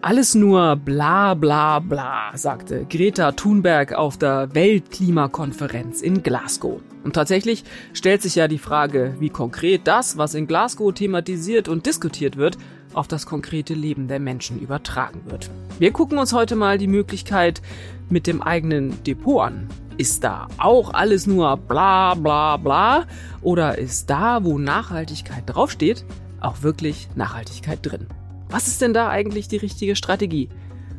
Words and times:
Alles 0.00 0.34
nur 0.34 0.76
bla 0.76 1.34
bla 1.34 1.80
bla, 1.80 2.30
sagte 2.34 2.86
Greta 2.88 3.32
Thunberg 3.32 3.92
auf 3.92 4.16
der 4.16 4.54
Weltklimakonferenz 4.54 6.02
in 6.02 6.22
Glasgow. 6.22 6.80
Und 7.04 7.14
tatsächlich 7.14 7.64
stellt 7.92 8.22
sich 8.22 8.34
ja 8.34 8.48
die 8.48 8.58
Frage, 8.58 9.16
wie 9.18 9.28
konkret 9.28 9.82
das, 9.84 10.16
was 10.16 10.34
in 10.34 10.46
Glasgow 10.46 10.94
thematisiert 10.94 11.68
und 11.68 11.84
diskutiert 11.84 12.36
wird, 12.36 12.56
auf 12.94 13.08
das 13.08 13.26
konkrete 13.26 13.74
Leben 13.74 14.08
der 14.08 14.18
Menschen 14.18 14.60
übertragen 14.60 15.22
wird. 15.26 15.50
Wir 15.78 15.92
gucken 15.92 16.18
uns 16.18 16.32
heute 16.32 16.56
mal 16.56 16.78
die 16.78 16.86
Möglichkeit 16.86 17.60
mit 18.08 18.26
dem 18.26 18.40
eigenen 18.40 19.02
Depot 19.04 19.42
an. 19.42 19.68
Ist 19.98 20.22
da 20.22 20.46
auch 20.58 20.94
alles 20.94 21.26
nur 21.26 21.56
bla 21.56 22.14
bla 22.14 22.56
bla? 22.56 23.04
Oder 23.42 23.78
ist 23.78 24.08
da, 24.08 24.44
wo 24.44 24.56
Nachhaltigkeit 24.56 25.42
draufsteht, 25.46 26.04
auch 26.40 26.62
wirklich 26.62 27.08
Nachhaltigkeit 27.16 27.80
drin? 27.82 28.06
Was 28.48 28.68
ist 28.68 28.80
denn 28.80 28.94
da 28.94 29.08
eigentlich 29.08 29.48
die 29.48 29.56
richtige 29.56 29.96
Strategie? 29.96 30.50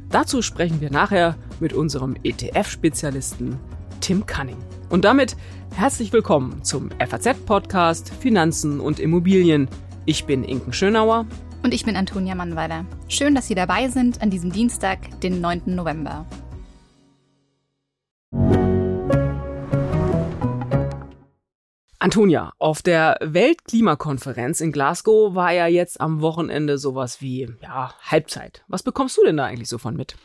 Dazu 0.09 0.41
sprechen 0.41 0.81
wir 0.81 0.91
nachher 0.91 1.37
mit 1.61 1.71
unserem 1.71 2.17
ETF-Spezialisten 2.23 3.57
Tim 4.01 4.25
Cunning. 4.25 4.57
Und 4.89 5.05
damit 5.05 5.37
herzlich 5.73 6.11
willkommen 6.11 6.65
zum 6.65 6.89
FAZ-Podcast 6.99 8.11
Finanzen 8.19 8.81
und 8.81 8.99
Immobilien. 8.99 9.69
Ich 10.05 10.25
bin 10.25 10.43
Inken 10.43 10.73
Schönauer. 10.73 11.25
Und 11.63 11.73
ich 11.73 11.85
bin 11.85 11.95
Antonia 11.95 12.35
Mannweiler. 12.35 12.83
Schön, 13.07 13.33
dass 13.33 13.47
Sie 13.47 13.55
dabei 13.55 13.87
sind 13.87 14.21
an 14.21 14.29
diesem 14.29 14.51
Dienstag, 14.51 15.21
den 15.21 15.39
9. 15.39 15.61
November. 15.67 16.25
Antonia, 22.01 22.53
auf 22.59 22.81
der 22.81 23.17
Weltklimakonferenz 23.19 24.61
in 24.61 24.71
Glasgow 24.71 25.35
war 25.35 25.51
ja 25.51 25.67
jetzt 25.67 25.99
am 25.99 26.21
Wochenende 26.21 26.77
sowas 26.77 27.19
wie, 27.19 27.49
ja, 27.61 27.93
Halbzeit. 28.01 28.63
Was 28.69 28.83
bekommst 28.83 29.17
du 29.17 29.25
denn 29.25 29.35
da 29.35 29.43
eigentlich 29.43 29.67
so 29.67 29.77
von 29.77 29.97
mit? 29.97 30.15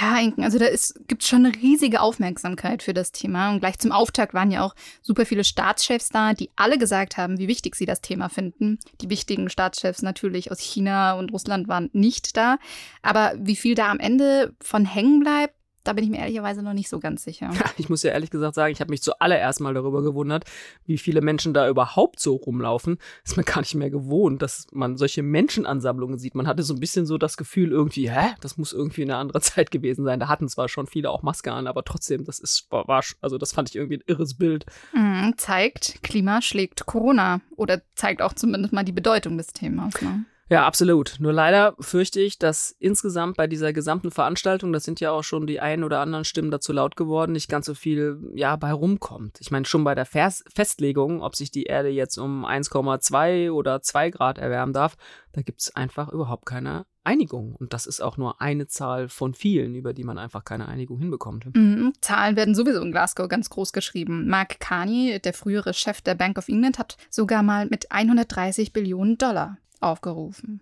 Ja, 0.00 0.18
Inken, 0.20 0.44
also 0.44 0.60
da 0.60 0.66
gibt 1.08 1.24
schon 1.24 1.44
eine 1.44 1.56
riesige 1.56 2.00
Aufmerksamkeit 2.00 2.84
für 2.84 2.94
das 2.94 3.10
Thema. 3.10 3.50
Und 3.50 3.58
gleich 3.58 3.80
zum 3.80 3.90
Auftakt 3.90 4.32
waren 4.32 4.52
ja 4.52 4.62
auch 4.62 4.76
super 5.02 5.26
viele 5.26 5.42
Staatschefs 5.42 6.08
da, 6.08 6.34
die 6.34 6.50
alle 6.54 6.78
gesagt 6.78 7.16
haben, 7.16 7.38
wie 7.38 7.48
wichtig 7.48 7.74
sie 7.74 7.84
das 7.84 8.00
Thema 8.00 8.28
finden. 8.28 8.78
Die 9.00 9.10
wichtigen 9.10 9.50
Staatschefs 9.50 10.02
natürlich 10.02 10.52
aus 10.52 10.60
China 10.60 11.14
und 11.14 11.32
Russland 11.32 11.66
waren 11.66 11.90
nicht 11.92 12.36
da. 12.36 12.58
Aber 13.02 13.34
wie 13.38 13.56
viel 13.56 13.74
da 13.74 13.90
am 13.90 13.98
Ende 13.98 14.54
von 14.60 14.84
hängen 14.84 15.18
bleibt, 15.18 15.54
da 15.84 15.92
bin 15.92 16.04
ich 16.04 16.10
mir 16.10 16.18
ehrlicherweise 16.18 16.62
noch 16.62 16.72
nicht 16.72 16.88
so 16.88 16.98
ganz 16.98 17.22
sicher. 17.24 17.50
Ich 17.76 17.88
muss 17.88 18.02
ja 18.02 18.12
ehrlich 18.12 18.30
gesagt 18.30 18.54
sagen, 18.54 18.72
ich 18.72 18.80
habe 18.80 18.90
mich 18.90 19.02
zuallererst 19.02 19.60
mal 19.60 19.74
darüber 19.74 20.02
gewundert, 20.02 20.44
wie 20.86 20.96
viele 20.96 21.20
Menschen 21.20 21.52
da 21.52 21.68
überhaupt 21.68 22.20
so 22.20 22.36
rumlaufen. 22.36 22.98
Ist 23.24 23.36
mir 23.36 23.44
gar 23.44 23.60
nicht 23.60 23.74
mehr 23.74 23.90
gewohnt, 23.90 24.42
dass 24.42 24.66
man 24.72 24.96
solche 24.96 25.22
Menschenansammlungen 25.22 26.18
sieht. 26.18 26.34
Man 26.34 26.46
hatte 26.46 26.62
so 26.62 26.74
ein 26.74 26.80
bisschen 26.80 27.04
so 27.04 27.18
das 27.18 27.36
Gefühl 27.36 27.70
irgendwie, 27.70 28.10
hä, 28.10 28.34
das 28.40 28.56
muss 28.56 28.72
irgendwie 28.72 29.02
eine 29.02 29.16
andere 29.16 29.40
Zeit 29.42 29.70
gewesen 29.70 30.04
sein. 30.04 30.20
Da 30.20 30.28
hatten 30.28 30.48
zwar 30.48 30.68
schon 30.68 30.86
viele 30.86 31.10
auch 31.10 31.22
Maske 31.22 31.52
an, 31.52 31.66
aber 31.66 31.84
trotzdem, 31.84 32.24
das 32.24 32.38
ist, 32.38 32.66
war, 32.70 33.02
also 33.20 33.38
das 33.38 33.52
fand 33.52 33.68
ich 33.68 33.76
irgendwie 33.76 33.98
ein 33.98 34.04
irres 34.06 34.34
Bild. 34.34 34.66
Mhm, 34.94 35.34
zeigt, 35.36 36.02
Klima 36.02 36.40
schlägt 36.40 36.86
Corona 36.86 37.40
oder 37.56 37.82
zeigt 37.94 38.22
auch 38.22 38.32
zumindest 38.32 38.72
mal 38.72 38.84
die 38.84 38.92
Bedeutung 38.92 39.36
des 39.36 39.48
Themas. 39.48 40.00
Ne? 40.00 40.24
Ja, 40.50 40.66
absolut. 40.66 41.16
Nur 41.20 41.32
leider 41.32 41.74
fürchte 41.80 42.20
ich, 42.20 42.38
dass 42.38 42.70
insgesamt 42.78 43.36
bei 43.36 43.46
dieser 43.46 43.72
gesamten 43.72 44.10
Veranstaltung, 44.10 44.72
das 44.74 44.84
sind 44.84 45.00
ja 45.00 45.10
auch 45.10 45.22
schon 45.22 45.46
die 45.46 45.58
ein 45.58 45.82
oder 45.84 46.00
anderen 46.00 46.26
Stimmen 46.26 46.50
dazu 46.50 46.72
laut 46.72 46.96
geworden, 46.96 47.32
nicht 47.32 47.48
ganz 47.48 47.64
so 47.64 47.74
viel 47.74 48.20
ja 48.34 48.54
bei 48.56 48.72
rumkommt. 48.72 49.38
Ich 49.40 49.50
meine, 49.50 49.64
schon 49.64 49.84
bei 49.84 49.94
der 49.94 50.04
Vers 50.04 50.44
Festlegung, 50.54 51.22
ob 51.22 51.34
sich 51.34 51.50
die 51.50 51.64
Erde 51.64 51.88
jetzt 51.88 52.18
um 52.18 52.44
1,2 52.44 53.50
oder 53.52 53.80
2 53.80 54.10
Grad 54.10 54.36
erwärmen 54.36 54.74
darf, 54.74 54.96
da 55.32 55.40
gibt's 55.40 55.74
einfach 55.74 56.12
überhaupt 56.12 56.44
keine 56.44 56.84
Einigung. 57.04 57.54
Und 57.54 57.72
das 57.72 57.86
ist 57.86 58.00
auch 58.00 58.16
nur 58.16 58.40
eine 58.40 58.66
Zahl 58.66 59.08
von 59.08 59.34
vielen, 59.34 59.74
über 59.74 59.92
die 59.92 60.04
man 60.04 60.18
einfach 60.18 60.44
keine 60.44 60.68
Einigung 60.68 60.98
hinbekommt. 60.98 61.54
Mhm, 61.54 61.92
Zahlen 62.00 62.36
werden 62.36 62.54
sowieso 62.54 62.80
in 62.82 62.92
Glasgow 62.92 63.28
ganz 63.28 63.50
groß 63.50 63.72
geschrieben. 63.72 64.28
Mark 64.28 64.60
Carney, 64.60 65.20
der 65.20 65.34
frühere 65.34 65.74
Chef 65.74 66.00
der 66.00 66.14
Bank 66.14 66.38
of 66.38 66.48
England, 66.48 66.78
hat 66.78 66.96
sogar 67.10 67.42
mal 67.42 67.66
mit 67.66 67.92
130 67.92 68.72
Billionen 68.72 69.18
Dollar 69.18 69.58
aufgerufen. 69.80 70.60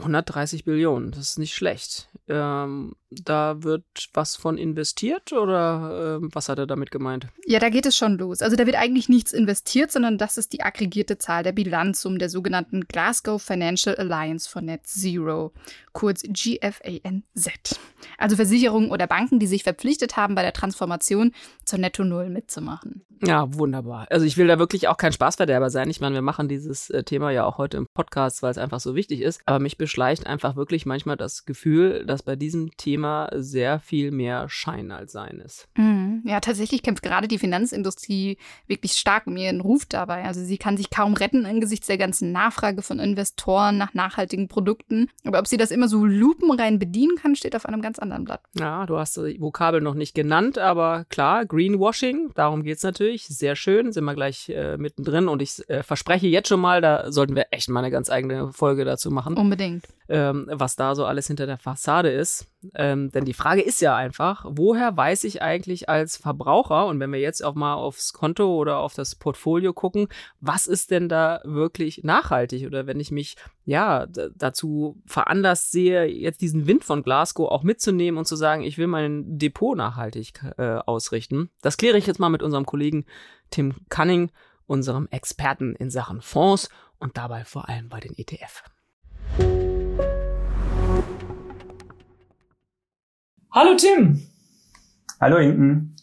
130 0.00 0.64
Billionen, 0.64 1.10
das 1.10 1.30
ist 1.30 1.38
nicht 1.38 1.54
schlecht. 1.54 2.08
Ähm, 2.28 2.94
da 3.10 3.62
wird 3.62 3.84
was 4.14 4.36
von 4.36 4.56
investiert 4.56 5.32
oder 5.32 6.20
äh, 6.22 6.28
was 6.32 6.48
hat 6.48 6.58
er 6.58 6.66
damit 6.66 6.90
gemeint? 6.90 7.26
Ja, 7.44 7.58
da 7.58 7.68
geht 7.68 7.86
es 7.86 7.96
schon 7.96 8.18
los. 8.18 8.42
Also 8.42 8.56
da 8.56 8.66
wird 8.66 8.76
eigentlich 8.76 9.08
nichts 9.08 9.32
investiert, 9.32 9.90
sondern 9.90 10.18
das 10.18 10.38
ist 10.38 10.52
die 10.52 10.62
aggregierte 10.62 11.18
Zahl 11.18 11.42
der 11.42 11.52
Bilanzsummen 11.52 12.18
der 12.18 12.28
sogenannten 12.28 12.82
Glasgow 12.82 13.42
Financial 13.42 13.96
Alliance 13.96 14.48
for 14.48 14.62
Net 14.62 14.86
Zero, 14.86 15.52
kurz 15.92 16.22
GFANZ. 16.22 17.80
Also 18.18 18.36
Versicherungen 18.36 18.90
oder 18.90 19.06
Banken, 19.06 19.38
die 19.38 19.46
sich 19.46 19.64
verpflichtet 19.64 20.16
haben, 20.16 20.34
bei 20.34 20.42
der 20.42 20.52
Transformation 20.52 21.32
zur 21.64 21.78
Netto 21.78 22.04
Null 22.04 22.30
mitzumachen. 22.30 23.04
Ja, 23.22 23.52
wunderbar. 23.54 24.06
Also 24.10 24.24
ich 24.24 24.36
will 24.36 24.46
da 24.46 24.58
wirklich 24.58 24.88
auch 24.88 24.96
kein 24.96 25.12
Spaßverderber 25.12 25.70
sein. 25.70 25.90
Ich 25.90 26.00
meine, 26.00 26.14
wir 26.14 26.22
machen 26.22 26.48
dieses 26.48 26.90
äh, 26.90 27.04
Thema 27.04 27.30
ja 27.30 27.44
auch 27.44 27.58
heute 27.58 27.76
im 27.76 27.86
Podcast, 27.94 28.42
weil 28.42 28.50
es 28.50 28.58
einfach 28.58 28.80
so 28.80 28.94
wichtig 28.94 29.20
ist. 29.20 29.42
Aber 29.46 29.58
mich 29.58 29.76
beschleicht 29.76 30.26
einfach 30.26 30.56
wirklich 30.56 30.86
manchmal 30.86 31.16
das 31.16 31.44
Gefühl, 31.44 32.04
dass 32.06 32.22
bei 32.22 32.36
diesem 32.36 32.76
Thema 32.76 33.28
sehr 33.34 33.78
viel 33.80 34.10
mehr 34.10 34.48
Schein 34.48 34.90
als 34.90 35.12
Sein 35.12 35.40
ist. 35.44 35.68
Mhm. 35.76 36.22
Ja, 36.24 36.40
tatsächlich 36.40 36.82
kämpft 36.82 37.02
gerade 37.02 37.28
die 37.28 37.38
Finanzindustrie 37.38 38.38
wirklich 38.66 38.92
stark 38.92 39.26
um 39.26 39.36
ihren 39.36 39.60
Ruf 39.60 39.84
dabei. 39.86 40.24
Also 40.24 40.42
sie 40.42 40.58
kann 40.58 40.76
sich 40.76 40.90
kaum 40.90 41.14
retten 41.14 41.44
angesichts 41.44 41.86
der 41.86 41.98
ganzen 41.98 42.32
Nachfrage 42.32 42.82
von 42.82 42.98
Investoren 42.98 43.76
nach 43.76 43.92
nachhaltigen 43.92 44.48
Produkten. 44.48 45.08
Aber 45.24 45.38
ob 45.38 45.46
sie 45.46 45.56
das 45.56 45.70
immer 45.70 45.88
so 45.88 46.04
lupenrein 46.04 46.78
bedienen 46.78 47.16
kann, 47.16 47.36
steht 47.36 47.54
auf 47.54 47.66
einem 47.66 47.82
ganz 47.82 47.98
anderen 47.98 48.24
Blatt. 48.24 48.42
Ja, 48.58 48.86
du 48.86 48.96
hast 48.96 49.16
die 49.16 49.40
Vokabel 49.40 49.80
noch 49.80 49.94
nicht 49.94 50.14
genannt, 50.14 50.58
aber 50.58 51.04
klar, 51.08 51.44
Greenwashing, 51.44 52.30
darum 52.34 52.62
geht 52.62 52.78
es 52.78 52.82
natürlich 52.82 53.09
natürlich. 53.10 53.26
Sehr 53.26 53.56
schön, 53.56 53.92
sind 53.92 54.04
wir 54.04 54.14
gleich 54.14 54.48
äh, 54.48 54.76
mittendrin. 54.76 55.28
Und 55.28 55.42
ich 55.42 55.68
äh, 55.68 55.82
verspreche 55.82 56.26
jetzt 56.26 56.48
schon 56.48 56.60
mal, 56.60 56.80
da 56.80 57.10
sollten 57.10 57.34
wir 57.34 57.46
echt 57.50 57.68
mal 57.68 57.80
eine 57.80 57.90
ganz 57.90 58.10
eigene 58.10 58.52
Folge 58.52 58.84
dazu 58.84 59.10
machen. 59.10 59.36
Unbedingt. 59.36 59.84
Ähm, 60.08 60.46
was 60.50 60.76
da 60.76 60.94
so 60.94 61.04
alles 61.04 61.26
hinter 61.26 61.46
der 61.46 61.58
Fassade 61.58 62.10
ist. 62.10 62.46
Ähm, 62.74 63.10
denn 63.10 63.24
die 63.24 63.32
Frage 63.32 63.62
ist 63.62 63.80
ja 63.80 63.96
einfach, 63.96 64.44
woher 64.46 64.96
weiß 64.96 65.24
ich 65.24 65.40
eigentlich 65.40 65.88
als 65.88 66.16
Verbraucher, 66.16 66.86
und 66.86 67.00
wenn 67.00 67.12
wir 67.12 67.20
jetzt 67.20 67.42
auch 67.42 67.54
mal 67.54 67.74
aufs 67.74 68.12
Konto 68.12 68.54
oder 68.54 68.78
auf 68.78 68.94
das 68.94 69.14
Portfolio 69.14 69.72
gucken, 69.72 70.08
was 70.40 70.66
ist 70.66 70.90
denn 70.90 71.08
da 71.08 71.40
wirklich 71.44 72.02
nachhaltig? 72.04 72.66
Oder 72.66 72.86
wenn 72.86 73.00
ich 73.00 73.10
mich 73.10 73.36
ja 73.64 74.06
dazu 74.06 75.00
veranlasst 75.06 75.72
sehe, 75.72 76.04
jetzt 76.06 76.42
diesen 76.42 76.66
Wind 76.66 76.84
von 76.84 77.02
Glasgow 77.02 77.50
auch 77.50 77.62
mitzunehmen 77.62 78.18
und 78.18 78.26
zu 78.26 78.36
sagen, 78.36 78.62
ich 78.62 78.76
will 78.76 78.86
mein 78.86 79.38
Depot 79.38 79.76
nachhaltig 79.76 80.40
äh, 80.58 80.76
ausrichten. 80.84 81.50
Das 81.62 81.76
kläre 81.76 81.96
ich 81.96 82.06
jetzt 82.06 82.20
mal 82.20 82.28
mit 82.28 82.42
unserem 82.42 82.66
Kollegen 82.66 83.06
Tim 83.50 83.74
Cunning, 83.88 84.30
unserem 84.66 85.08
Experten 85.10 85.74
in 85.74 85.90
Sachen 85.90 86.20
Fonds 86.20 86.68
und 86.98 87.16
dabei 87.16 87.44
vor 87.44 87.68
allem 87.68 87.88
bei 87.88 88.00
den 88.00 88.16
ETF. 88.16 88.62
Hallo 93.52 93.74
Tim. 93.76 94.22
Hallo 95.20 95.38
Inken. 95.38 95.96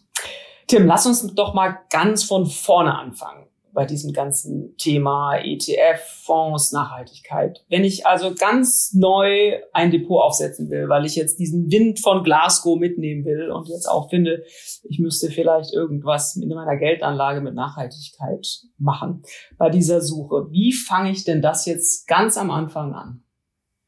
Tim, 0.68 0.86
lass 0.86 1.06
uns 1.06 1.34
doch 1.34 1.54
mal 1.54 1.78
ganz 1.90 2.26
von 2.26 2.46
vorne 2.46 2.94
anfangen 3.00 3.48
bei 3.72 3.86
diesem 3.86 4.12
ganzen 4.12 4.76
Thema 4.76 5.38
ETF, 5.38 6.02
Fonds, 6.26 6.74
Nachhaltigkeit. 6.74 7.64
Wenn 7.70 7.86
ich 7.86 8.06
also 8.06 8.36
ganz 8.36 8.92
neu 8.94 9.62
ein 9.72 9.92
Depot 9.92 10.22
aufsetzen 10.22 10.70
will, 10.70 10.90
weil 10.90 11.06
ich 11.06 11.16
jetzt 11.16 11.40
diesen 11.40 11.72
Wind 11.72 12.02
von 12.02 12.22
Glasgow 12.22 12.78
mitnehmen 12.78 13.24
will 13.24 13.50
und 13.50 13.70
jetzt 13.70 13.86
auch 13.86 14.10
finde, 14.10 14.44
ich 14.84 15.00
müsste 15.00 15.30
vielleicht 15.32 15.74
irgendwas 15.74 16.36
mit 16.36 16.50
meiner 16.50 16.76
Geldanlage 16.76 17.40
mit 17.40 17.54
Nachhaltigkeit 17.54 18.46
machen 18.78 19.24
bei 19.58 19.70
dieser 19.70 20.02
Suche. 20.02 20.48
Wie 20.52 20.74
fange 20.74 21.12
ich 21.12 21.24
denn 21.24 21.42
das 21.42 21.66
jetzt 21.66 22.08
ganz 22.10 22.38
am 22.38 22.52
Anfang 22.52 22.94
an? 22.94 23.24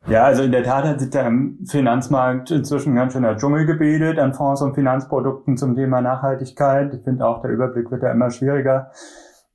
Ja, 0.09 0.23
also 0.23 0.41
in 0.41 0.51
der 0.51 0.63
Tat 0.63 0.85
hat 0.85 0.99
sich 0.99 1.13
im 1.13 1.59
Finanzmarkt 1.69 2.49
inzwischen 2.49 2.95
ganz 2.95 3.13
schön 3.13 3.21
der 3.21 3.37
Dschungel 3.37 3.67
gebildet 3.67 4.17
an 4.17 4.33
Fonds 4.33 4.59
und 4.63 4.73
Finanzprodukten 4.73 5.55
zum 5.55 5.75
Thema 5.75 6.01
Nachhaltigkeit. 6.01 6.91
Ich 6.95 7.03
finde 7.03 7.27
auch, 7.27 7.43
der 7.43 7.51
Überblick 7.51 7.91
wird 7.91 8.01
ja 8.01 8.11
immer 8.11 8.31
schwieriger. 8.31 8.89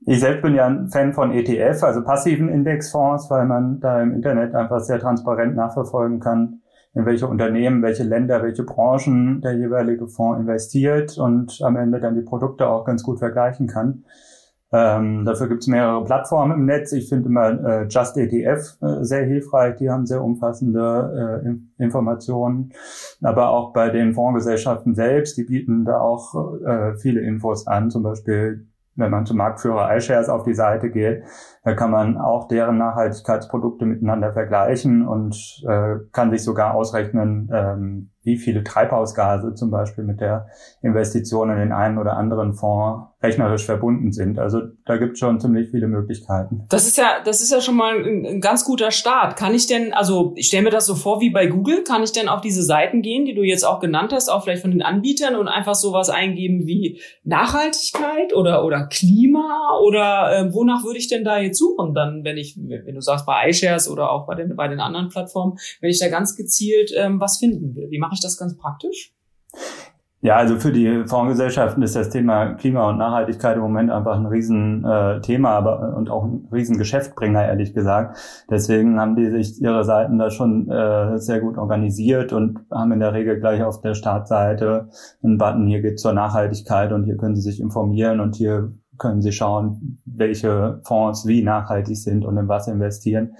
Ich 0.06 0.20
selbst 0.20 0.42
bin 0.42 0.54
ja 0.54 0.66
ein 0.66 0.90
Fan 0.90 1.12
von 1.12 1.32
ETF, 1.32 1.82
also 1.82 2.04
passiven 2.04 2.48
Indexfonds, 2.48 3.28
weil 3.30 3.46
man 3.46 3.80
da 3.80 4.00
im 4.00 4.12
Internet 4.12 4.54
einfach 4.54 4.78
sehr 4.78 5.00
transparent 5.00 5.56
nachverfolgen 5.56 6.20
kann, 6.20 6.60
in 6.94 7.04
welche 7.04 7.26
Unternehmen, 7.26 7.82
welche 7.82 8.04
Länder, 8.04 8.40
welche 8.44 8.62
Branchen 8.62 9.40
der 9.40 9.54
jeweilige 9.54 10.06
Fonds 10.06 10.38
investiert 10.38 11.18
und 11.18 11.58
am 11.64 11.74
Ende 11.74 11.98
dann 11.98 12.14
die 12.14 12.22
Produkte 12.22 12.68
auch 12.68 12.84
ganz 12.84 13.02
gut 13.02 13.18
vergleichen 13.18 13.66
kann. 13.66 14.04
Ähm, 14.76 15.24
dafür 15.24 15.46
gibt 15.46 15.62
es 15.62 15.68
mehrere 15.68 16.02
Plattformen 16.02 16.58
im 16.58 16.64
Netz. 16.64 16.90
Ich 16.90 17.08
finde 17.08 17.28
immer 17.28 17.64
äh, 17.64 17.86
Just 17.86 18.16
ETF 18.16 18.76
äh, 18.82 19.04
sehr 19.04 19.24
hilfreich. 19.24 19.76
Die 19.76 19.88
haben 19.88 20.04
sehr 20.04 20.20
umfassende 20.20 21.44
äh, 21.78 21.82
Informationen. 21.82 22.72
Aber 23.22 23.50
auch 23.50 23.72
bei 23.72 23.90
den 23.90 24.14
Fondsgesellschaften 24.14 24.96
selbst, 24.96 25.36
die 25.36 25.44
bieten 25.44 25.84
da 25.84 26.00
auch 26.00 26.58
äh, 26.66 26.96
viele 26.96 27.20
Infos 27.20 27.68
an. 27.68 27.88
Zum 27.90 28.02
Beispiel, 28.02 28.66
wenn 28.96 29.12
man 29.12 29.26
zum 29.26 29.36
Marktführer 29.36 29.94
iShares 29.96 30.28
auf 30.28 30.42
die 30.42 30.54
Seite 30.54 30.90
geht, 30.90 31.22
Da 31.64 31.72
kann 31.72 31.90
man 31.90 32.18
auch 32.18 32.46
deren 32.46 32.76
Nachhaltigkeitsprodukte 32.76 33.86
miteinander 33.86 34.32
vergleichen 34.32 35.08
und 35.08 35.62
äh, 35.66 35.96
kann 36.12 36.30
sich 36.30 36.44
sogar 36.44 36.74
ausrechnen, 36.74 37.50
ähm, 37.52 38.10
wie 38.24 38.36
viele 38.36 38.64
Treibhausgase 38.64 39.54
zum 39.54 39.70
Beispiel 39.70 40.04
mit 40.04 40.20
der 40.20 40.46
Investition 40.82 41.50
in 41.50 41.58
den 41.58 41.72
einen 41.72 41.98
oder 41.98 42.16
anderen 42.16 42.54
Fonds 42.54 43.06
rechnerisch 43.22 43.64
verbunden 43.64 44.12
sind. 44.12 44.38
Also 44.38 44.60
da 44.84 44.96
gibt 44.96 45.12
es 45.14 45.18
schon 45.18 45.40
ziemlich 45.40 45.70
viele 45.70 45.88
Möglichkeiten. 45.88 46.66
Das 46.68 46.86
ist 46.86 46.98
ja, 46.98 47.20
das 47.24 47.40
ist 47.40 47.50
ja 47.50 47.60
schon 47.60 47.76
mal 47.76 47.96
ein, 47.96 48.26
ein 48.26 48.40
ganz 48.40 48.64
guter 48.64 48.90
Start. 48.90 49.36
Kann 49.36 49.54
ich 49.54 49.66
denn, 49.66 49.92
also 49.94 50.32
ich 50.36 50.48
stelle 50.48 50.64
mir 50.64 50.70
das 50.70 50.86
so 50.86 50.94
vor 50.94 51.20
wie 51.20 51.30
bei 51.30 51.46
Google, 51.46 51.84
kann 51.84 52.02
ich 52.02 52.12
denn 52.12 52.28
auf 52.28 52.40
diese 52.40 52.62
Seiten 52.62 53.02
gehen, 53.02 53.24
die 53.24 53.34
du 53.34 53.42
jetzt 53.42 53.64
auch 53.64 53.80
genannt 53.80 54.12
hast, 54.12 54.28
auch 54.28 54.42
vielleicht 54.42 54.62
von 54.62 54.70
den 54.70 54.82
Anbietern 54.82 55.36
und 55.36 55.48
einfach 55.48 55.74
sowas 55.74 56.10
eingeben 56.10 56.66
wie 56.66 57.00
Nachhaltigkeit 57.24 58.34
oder 58.34 58.64
oder 58.64 58.86
Klima 58.86 59.78
oder 59.82 60.38
äh, 60.38 60.54
wonach 60.54 60.84
würde 60.84 60.98
ich 60.98 61.08
denn 61.08 61.24
da 61.24 61.38
jetzt 61.38 61.53
suchen? 61.56 61.94
Dann, 61.94 62.24
wenn 62.24 62.36
ich, 62.36 62.56
wenn 62.56 62.94
du 62.94 63.00
sagst 63.00 63.26
bei 63.26 63.48
iShares 63.48 63.88
oder 63.88 64.10
auch 64.10 64.26
bei 64.26 64.34
den 64.34 64.56
bei 64.56 64.68
den 64.68 64.80
anderen 64.80 65.08
Plattformen, 65.08 65.58
wenn 65.80 65.90
ich 65.90 65.98
da 65.98 66.08
ganz 66.08 66.36
gezielt 66.36 66.92
ähm, 66.96 67.20
was 67.20 67.38
finden 67.38 67.74
will, 67.74 67.90
wie 67.90 67.98
mache 67.98 68.14
ich 68.14 68.20
das 68.20 68.36
ganz 68.36 68.56
praktisch? 68.56 69.12
Ja, 70.24 70.36
also 70.36 70.56
für 70.56 70.72
die 70.72 71.04
Fondsgesellschaften 71.04 71.82
ist 71.82 71.94
das 71.96 72.08
Thema 72.08 72.54
Klima 72.54 72.88
und 72.88 72.96
Nachhaltigkeit 72.96 73.56
im 73.56 73.62
Moment 73.62 73.90
einfach 73.90 74.16
ein 74.16 74.24
Riesenthema 74.24 75.16
äh, 75.16 75.20
Thema, 75.20 75.50
aber 75.50 75.94
und 75.94 76.08
auch 76.08 76.24
ein 76.24 76.48
Riesengeschäftbringer, 76.50 77.44
ehrlich 77.44 77.74
gesagt. 77.74 78.16
Deswegen 78.48 78.98
haben 78.98 79.16
die 79.16 79.28
sich 79.28 79.60
ihre 79.60 79.84
Seiten 79.84 80.18
da 80.18 80.30
schon 80.30 80.70
äh, 80.70 81.18
sehr 81.18 81.40
gut 81.40 81.58
organisiert 81.58 82.32
und 82.32 82.60
haben 82.70 82.92
in 82.92 83.00
der 83.00 83.12
Regel 83.12 83.38
gleich 83.38 83.62
auf 83.62 83.82
der 83.82 83.92
Startseite 83.92 84.88
einen 85.22 85.36
Button, 85.36 85.66
hier 85.66 85.82
geht 85.82 86.00
zur 86.00 86.14
Nachhaltigkeit 86.14 86.92
und 86.92 87.04
hier 87.04 87.18
können 87.18 87.36
Sie 87.36 87.42
sich 87.42 87.60
informieren 87.60 88.20
und 88.20 88.34
hier 88.34 88.72
können 88.98 89.22
Sie 89.22 89.32
schauen, 89.32 90.00
welche 90.04 90.80
Fonds 90.84 91.26
wie 91.26 91.42
nachhaltig 91.42 91.96
sind 91.96 92.24
und 92.24 92.36
in 92.36 92.48
was 92.48 92.68
investieren. 92.68 93.36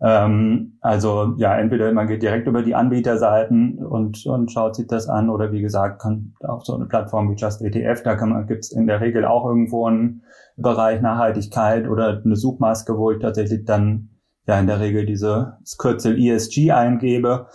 Ähm, 0.00 0.76
also 0.80 1.34
ja, 1.38 1.56
entweder 1.56 1.92
man 1.92 2.06
geht 2.06 2.22
direkt 2.22 2.46
über 2.46 2.62
die 2.62 2.74
Anbieterseiten 2.74 3.78
und, 3.78 4.26
und 4.26 4.50
schaut 4.50 4.76
sich 4.76 4.86
das 4.86 5.08
an 5.08 5.30
oder 5.30 5.52
wie 5.52 5.62
gesagt, 5.62 6.02
kann 6.02 6.34
auf 6.40 6.64
so 6.64 6.74
eine 6.74 6.86
Plattform 6.86 7.30
wie 7.30 7.36
Just 7.36 7.62
ETF, 7.62 8.02
da 8.02 8.16
kann 8.16 8.30
man, 8.30 8.46
gibt's 8.46 8.70
in 8.70 8.86
der 8.86 9.00
Regel 9.00 9.24
auch 9.24 9.46
irgendwo 9.46 9.86
einen 9.86 10.22
Bereich 10.56 11.00
Nachhaltigkeit 11.00 11.88
oder 11.88 12.20
eine 12.24 12.36
Suchmaske, 12.36 12.98
wo 12.98 13.12
ich 13.12 13.20
tatsächlich 13.20 13.64
dann 13.64 14.10
ja 14.46 14.58
in 14.58 14.66
der 14.66 14.80
Regel 14.80 15.06
diese 15.06 15.58
Kürzel 15.78 16.18
ESG 16.18 16.72
eingebe 16.72 17.46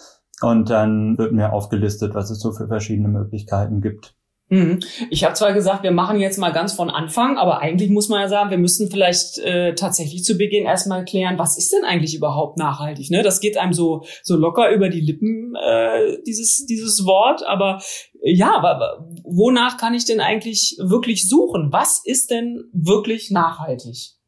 und 0.41 0.69
dann 0.69 1.17
wird 1.17 1.33
mir 1.33 1.53
aufgelistet, 1.53 2.15
was 2.15 2.31
es 2.31 2.39
so 2.39 2.51
für 2.51 2.67
verschiedene 2.67 3.09
Möglichkeiten 3.09 3.81
gibt. 3.81 4.15
Mhm. 4.49 4.79
Ich 5.11 5.23
habe 5.23 5.35
zwar 5.35 5.53
gesagt, 5.53 5.83
wir 5.83 5.91
machen 5.91 6.19
jetzt 6.19 6.37
mal 6.37 6.51
ganz 6.51 6.73
von 6.73 6.89
Anfang, 6.89 7.37
aber 7.37 7.59
eigentlich 7.59 7.91
muss 7.91 8.09
man 8.09 8.21
ja 8.21 8.27
sagen, 8.27 8.49
wir 8.49 8.57
müssen 8.57 8.89
vielleicht 8.89 9.37
äh, 9.39 9.75
tatsächlich 9.75 10.23
zu 10.23 10.37
Beginn 10.37 10.65
erstmal 10.65 11.05
klären, 11.05 11.37
was 11.37 11.57
ist 11.57 11.71
denn 11.71 11.85
eigentlich 11.85 12.15
überhaupt 12.15 12.57
nachhaltig? 12.57 13.11
Ne? 13.11 13.21
Das 13.21 13.41
geht 13.41 13.57
einem 13.57 13.73
so 13.73 14.03
so 14.23 14.35
locker 14.35 14.71
über 14.71 14.89
die 14.89 15.01
Lippen 15.01 15.55
äh, 15.55 16.17
dieses 16.25 16.65
dieses 16.65 17.05
Wort, 17.05 17.45
aber 17.45 17.79
äh, 18.21 18.33
ja, 18.33 18.55
aber 18.55 19.07
wonach 19.23 19.77
kann 19.77 19.93
ich 19.93 20.05
denn 20.05 20.19
eigentlich 20.19 20.77
wirklich 20.79 21.29
suchen? 21.29 21.71
Was 21.71 22.01
ist 22.03 22.31
denn 22.31 22.63
wirklich 22.73 23.29
nachhaltig? 23.29 24.18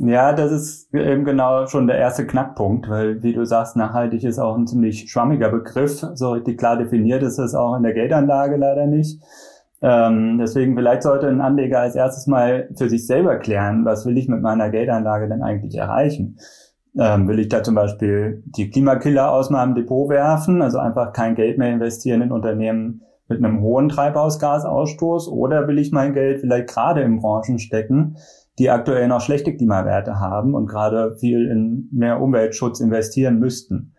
Ja, 0.00 0.32
das 0.32 0.52
ist 0.52 0.94
eben 0.94 1.24
genau 1.24 1.66
schon 1.66 1.88
der 1.88 1.98
erste 1.98 2.24
Knackpunkt, 2.24 2.88
weil, 2.88 3.20
wie 3.24 3.32
du 3.32 3.44
sagst, 3.44 3.74
nachhaltig 3.74 4.22
ist 4.22 4.38
auch 4.38 4.56
ein 4.56 4.68
ziemlich 4.68 5.10
schwammiger 5.10 5.48
Begriff. 5.50 6.06
So 6.14 6.30
richtig 6.30 6.56
klar 6.56 6.76
definiert 6.76 7.24
ist 7.24 7.38
es 7.38 7.56
auch 7.56 7.76
in 7.76 7.82
der 7.82 7.94
Geldanlage 7.94 8.56
leider 8.56 8.86
nicht. 8.86 9.20
Ähm, 9.82 10.38
deswegen 10.38 10.76
vielleicht 10.76 11.02
sollte 11.02 11.26
ein 11.26 11.40
Anleger 11.40 11.80
als 11.80 11.96
erstes 11.96 12.28
mal 12.28 12.68
für 12.76 12.88
sich 12.88 13.08
selber 13.08 13.38
klären, 13.38 13.84
was 13.84 14.06
will 14.06 14.16
ich 14.18 14.28
mit 14.28 14.40
meiner 14.40 14.70
Geldanlage 14.70 15.28
denn 15.28 15.42
eigentlich 15.42 15.76
erreichen? 15.76 16.38
Ähm, 16.96 17.26
will 17.26 17.40
ich 17.40 17.48
da 17.48 17.64
zum 17.64 17.74
Beispiel 17.74 18.44
die 18.46 18.70
Klimakiller 18.70 19.32
aus 19.32 19.50
meinem 19.50 19.74
Depot 19.74 20.08
werfen, 20.08 20.62
also 20.62 20.78
einfach 20.78 21.12
kein 21.12 21.34
Geld 21.34 21.58
mehr 21.58 21.72
investieren 21.72 22.22
in 22.22 22.30
Unternehmen 22.30 23.02
mit 23.28 23.38
einem 23.44 23.60
hohen 23.62 23.88
Treibhausgasausstoß 23.88 25.28
oder 25.28 25.66
will 25.66 25.78
ich 25.78 25.90
mein 25.90 26.14
Geld 26.14 26.40
vielleicht 26.40 26.68
gerade 26.68 27.02
in 27.02 27.20
Branchen 27.20 27.58
stecken, 27.58 28.16
die 28.58 28.70
aktuell 28.70 29.08
noch 29.08 29.20
schlechte 29.20 29.54
Klimawerte 29.54 30.18
haben 30.18 30.54
und 30.54 30.66
gerade 30.66 31.16
viel 31.16 31.48
in 31.48 31.88
mehr 31.92 32.20
Umweltschutz 32.20 32.80
investieren 32.80 33.38
müssten. 33.38 33.94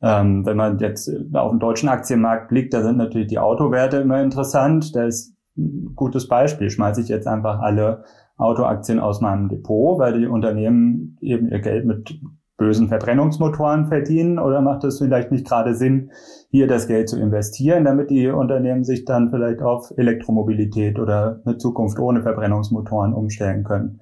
Ähm, 0.00 0.46
wenn 0.46 0.56
man 0.56 0.78
jetzt 0.78 1.10
auf 1.32 1.50
den 1.50 1.58
deutschen 1.58 1.88
Aktienmarkt 1.88 2.48
blickt, 2.48 2.72
da 2.72 2.82
sind 2.82 2.96
natürlich 2.96 3.26
die 3.26 3.38
Autowerte 3.38 3.98
immer 3.98 4.22
interessant. 4.22 4.94
Da 4.94 5.04
ist 5.04 5.34
ein 5.56 5.92
gutes 5.94 6.28
Beispiel. 6.28 6.70
Schmeiße 6.70 7.00
ich 7.00 7.08
jetzt 7.08 7.26
einfach 7.26 7.60
alle 7.60 8.04
Autoaktien 8.36 9.00
aus 9.00 9.20
meinem 9.20 9.48
Depot, 9.48 9.98
weil 9.98 10.18
die 10.18 10.26
Unternehmen 10.26 11.18
eben 11.20 11.50
ihr 11.50 11.60
Geld 11.60 11.84
mit 11.84 12.20
bösen 12.58 12.88
Verbrennungsmotoren 12.88 13.86
verdienen 13.86 14.38
oder 14.38 14.60
macht 14.60 14.84
es 14.84 14.98
vielleicht 14.98 15.30
nicht 15.30 15.46
gerade 15.46 15.74
Sinn, 15.74 16.10
hier 16.50 16.66
das 16.66 16.88
Geld 16.88 17.08
zu 17.08 17.18
investieren, 17.18 17.84
damit 17.84 18.10
die 18.10 18.28
Unternehmen 18.28 18.84
sich 18.84 19.04
dann 19.04 19.30
vielleicht 19.30 19.62
auf 19.62 19.92
Elektromobilität 19.96 20.98
oder 20.98 21.40
eine 21.46 21.56
Zukunft 21.56 21.98
ohne 21.98 22.22
Verbrennungsmotoren 22.22 23.14
umstellen 23.14 23.64
können. 23.64 24.00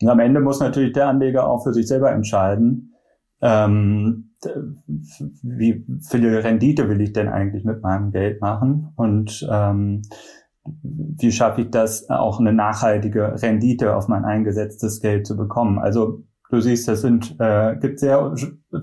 Und 0.00 0.08
am 0.08 0.18
Ende 0.18 0.40
muss 0.40 0.58
natürlich 0.58 0.94
der 0.94 1.06
Anleger 1.06 1.46
auch 1.46 1.62
für 1.62 1.72
sich 1.72 1.86
selber 1.86 2.10
entscheiden, 2.10 2.94
ähm, 3.42 4.30
wie 5.42 5.84
viel 6.08 6.36
Rendite 6.38 6.88
will 6.88 7.00
ich 7.00 7.12
denn 7.12 7.28
eigentlich 7.28 7.64
mit 7.64 7.82
meinem 7.82 8.10
Geld 8.10 8.40
machen 8.40 8.92
und 8.96 9.46
ähm, 9.50 10.02
wie 10.64 11.32
schaffe 11.32 11.62
ich 11.62 11.70
das, 11.70 12.08
auch 12.08 12.40
eine 12.40 12.52
nachhaltige 12.52 13.40
Rendite 13.42 13.96
auf 13.96 14.08
mein 14.08 14.24
eingesetztes 14.24 15.00
Geld 15.00 15.26
zu 15.26 15.36
bekommen. 15.36 15.78
Also 15.78 16.22
du 16.52 16.60
siehst, 16.60 16.86
es 16.88 17.00
sind, 17.00 17.34
äh, 17.38 17.76
gibt 17.80 17.98
sehr 17.98 18.34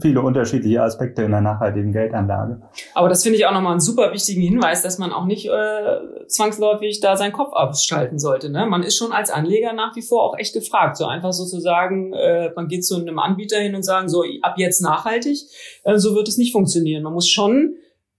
viele 0.02 0.22
unterschiedliche 0.22 0.82
Aspekte 0.82 1.22
in 1.22 1.32
der 1.32 1.42
nachhaltigen 1.42 1.92
Geldanlage. 1.92 2.62
Aber 2.96 3.10
das 3.10 3.22
finde 3.22 3.38
ich 3.38 3.46
auch 3.46 3.52
nochmal 3.52 3.74
einen 3.74 3.80
super 3.80 4.12
wichtigen 4.12 4.42
Hinweis, 4.42 4.82
dass 4.82 4.98
man 4.98 5.14
auch 5.14 5.26
nicht 5.26 5.46
äh, 5.46 6.28
zwangsläufig 6.28 7.00
da 7.00 7.16
seinen 7.16 7.32
Kopf 7.32 7.54
abschalten 7.54 8.18
sollte. 8.18 8.50
Ne? 8.50 8.66
Man 8.66 8.82
ist 8.82 8.98
schon 8.98 9.12
als 9.12 9.30
Anleger 9.30 9.74
nach 9.74 9.96
wie 9.96 10.02
vor 10.02 10.24
auch 10.24 10.38
echt 10.38 10.54
gefragt. 10.54 10.98
So 10.98 11.06
einfach 11.06 11.32
sozusagen, 11.32 12.12
äh, 12.14 12.52
man 12.56 12.68
geht 12.68 12.86
zu 12.86 12.96
einem 12.96 13.20
Anbieter 13.20 13.60
hin 13.60 13.76
und 13.76 13.84
sagen, 13.84 14.10
so 14.10 14.24
ab 14.42 14.56
jetzt 14.58 14.82
nachhaltig, 14.82 15.38
äh, 15.84 15.98
so 15.98 16.16
wird 16.16 16.28
es 16.28 16.38
nicht 16.38 16.52
funktionieren. 16.52 17.04
Man 17.04 17.14
muss 17.14 17.30
schon 17.30 17.76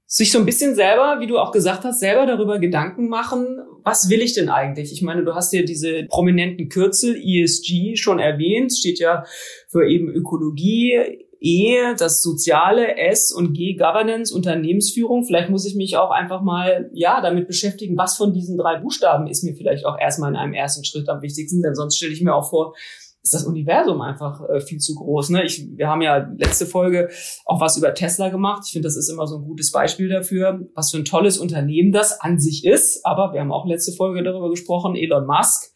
sich 0.07 0.31
so 0.31 0.39
ein 0.39 0.47
bisschen 0.47 0.75
selber, 0.75 1.17
wie 1.21 1.27
du 1.27 1.39
auch 1.39 1.53
gesagt 1.53 1.85
hast, 1.85 2.01
selber 2.01 2.27
darüber 2.27 2.59
Gedanken 2.59 3.09
machen, 3.09 3.61
was 3.85 4.09
will 4.09 4.21
ich 4.21 4.35
denn 4.35 4.49
eigentlich? 4.49 4.93
Ich 4.93 5.03
meine, 5.03 5.25
du 5.25 5.35
hast 5.35 5.53
ja 5.53 5.63
diese 5.63 6.05
prominenten 6.05 6.69
Kürzel 6.69 7.17
ESG 7.17 7.97
schon 7.97 8.19
erwähnt, 8.19 8.73
steht 8.73 8.99
ja 8.99 9.25
für 9.69 9.89
eben 9.89 10.09
Ökologie, 10.09 11.27
E, 11.41 11.95
das 11.97 12.23
Soziale, 12.23 12.99
S 12.99 13.33
und 13.33 13.55
G, 13.55 13.75
Governance, 13.75 14.35
Unternehmensführung. 14.35 15.25
Vielleicht 15.25 15.49
muss 15.49 15.65
ich 15.65 15.75
mich 15.75 15.97
auch 15.97 16.11
einfach 16.11 16.43
mal, 16.43 16.91
ja, 16.93 17.23
damit 17.23 17.47
beschäftigen, 17.47 17.97
was 17.97 18.17
von 18.17 18.35
diesen 18.35 18.59
drei 18.59 18.79
Buchstaben 18.79 19.27
ist 19.27 19.43
mir 19.43 19.55
vielleicht 19.55 19.87
auch 19.87 19.99
erstmal 19.99 20.31
in 20.31 20.37
einem 20.37 20.53
ersten 20.53 20.85
Schritt 20.85 21.09
am 21.09 21.23
wichtigsten, 21.23 21.63
denn 21.63 21.75
sonst 21.75 21.97
stelle 21.97 22.13
ich 22.13 22.21
mir 22.21 22.35
auch 22.35 22.51
vor, 22.51 22.75
ist 23.23 23.35
das 23.35 23.45
Universum 23.45 24.01
einfach 24.01 24.41
äh, 24.49 24.61
viel 24.61 24.79
zu 24.79 24.95
groß. 24.95 25.31
Ne? 25.31 25.45
Ich, 25.45 25.67
wir 25.77 25.89
haben 25.89 26.03
ja 26.03 26.29
letzte 26.39 26.67
Folge 26.67 27.11
auch 27.45 27.61
was 27.61 27.77
über 27.77 27.93
Tesla 27.95 28.31
gemacht. 28.31 28.63
Ich 28.67 28.73
finde, 28.73 28.87
das 28.87 28.97
ist 28.97 29.11
immer 29.11 29.27
so 29.27 29.39
ein 29.39 29.45
gutes 29.45 29.73
Beispiel 29.73 30.09
dafür, 30.09 30.67
was 30.75 30.91
für 30.91 30.99
ein 30.99 31.05
tolles 31.05 31.39
Unternehmen 31.39 31.93
das 31.93 32.21
an 32.21 32.39
sich 32.39 32.65
ist. 32.65 33.05
Aber 33.05 33.33
wir 33.33 33.41
haben 33.41 33.53
auch 33.53 33.67
letzte 33.67 33.93
Folge 33.93 34.23
darüber 34.23 34.51
gesprochen, 34.51 34.97
Elon 34.97 35.27
Musk 35.27 35.71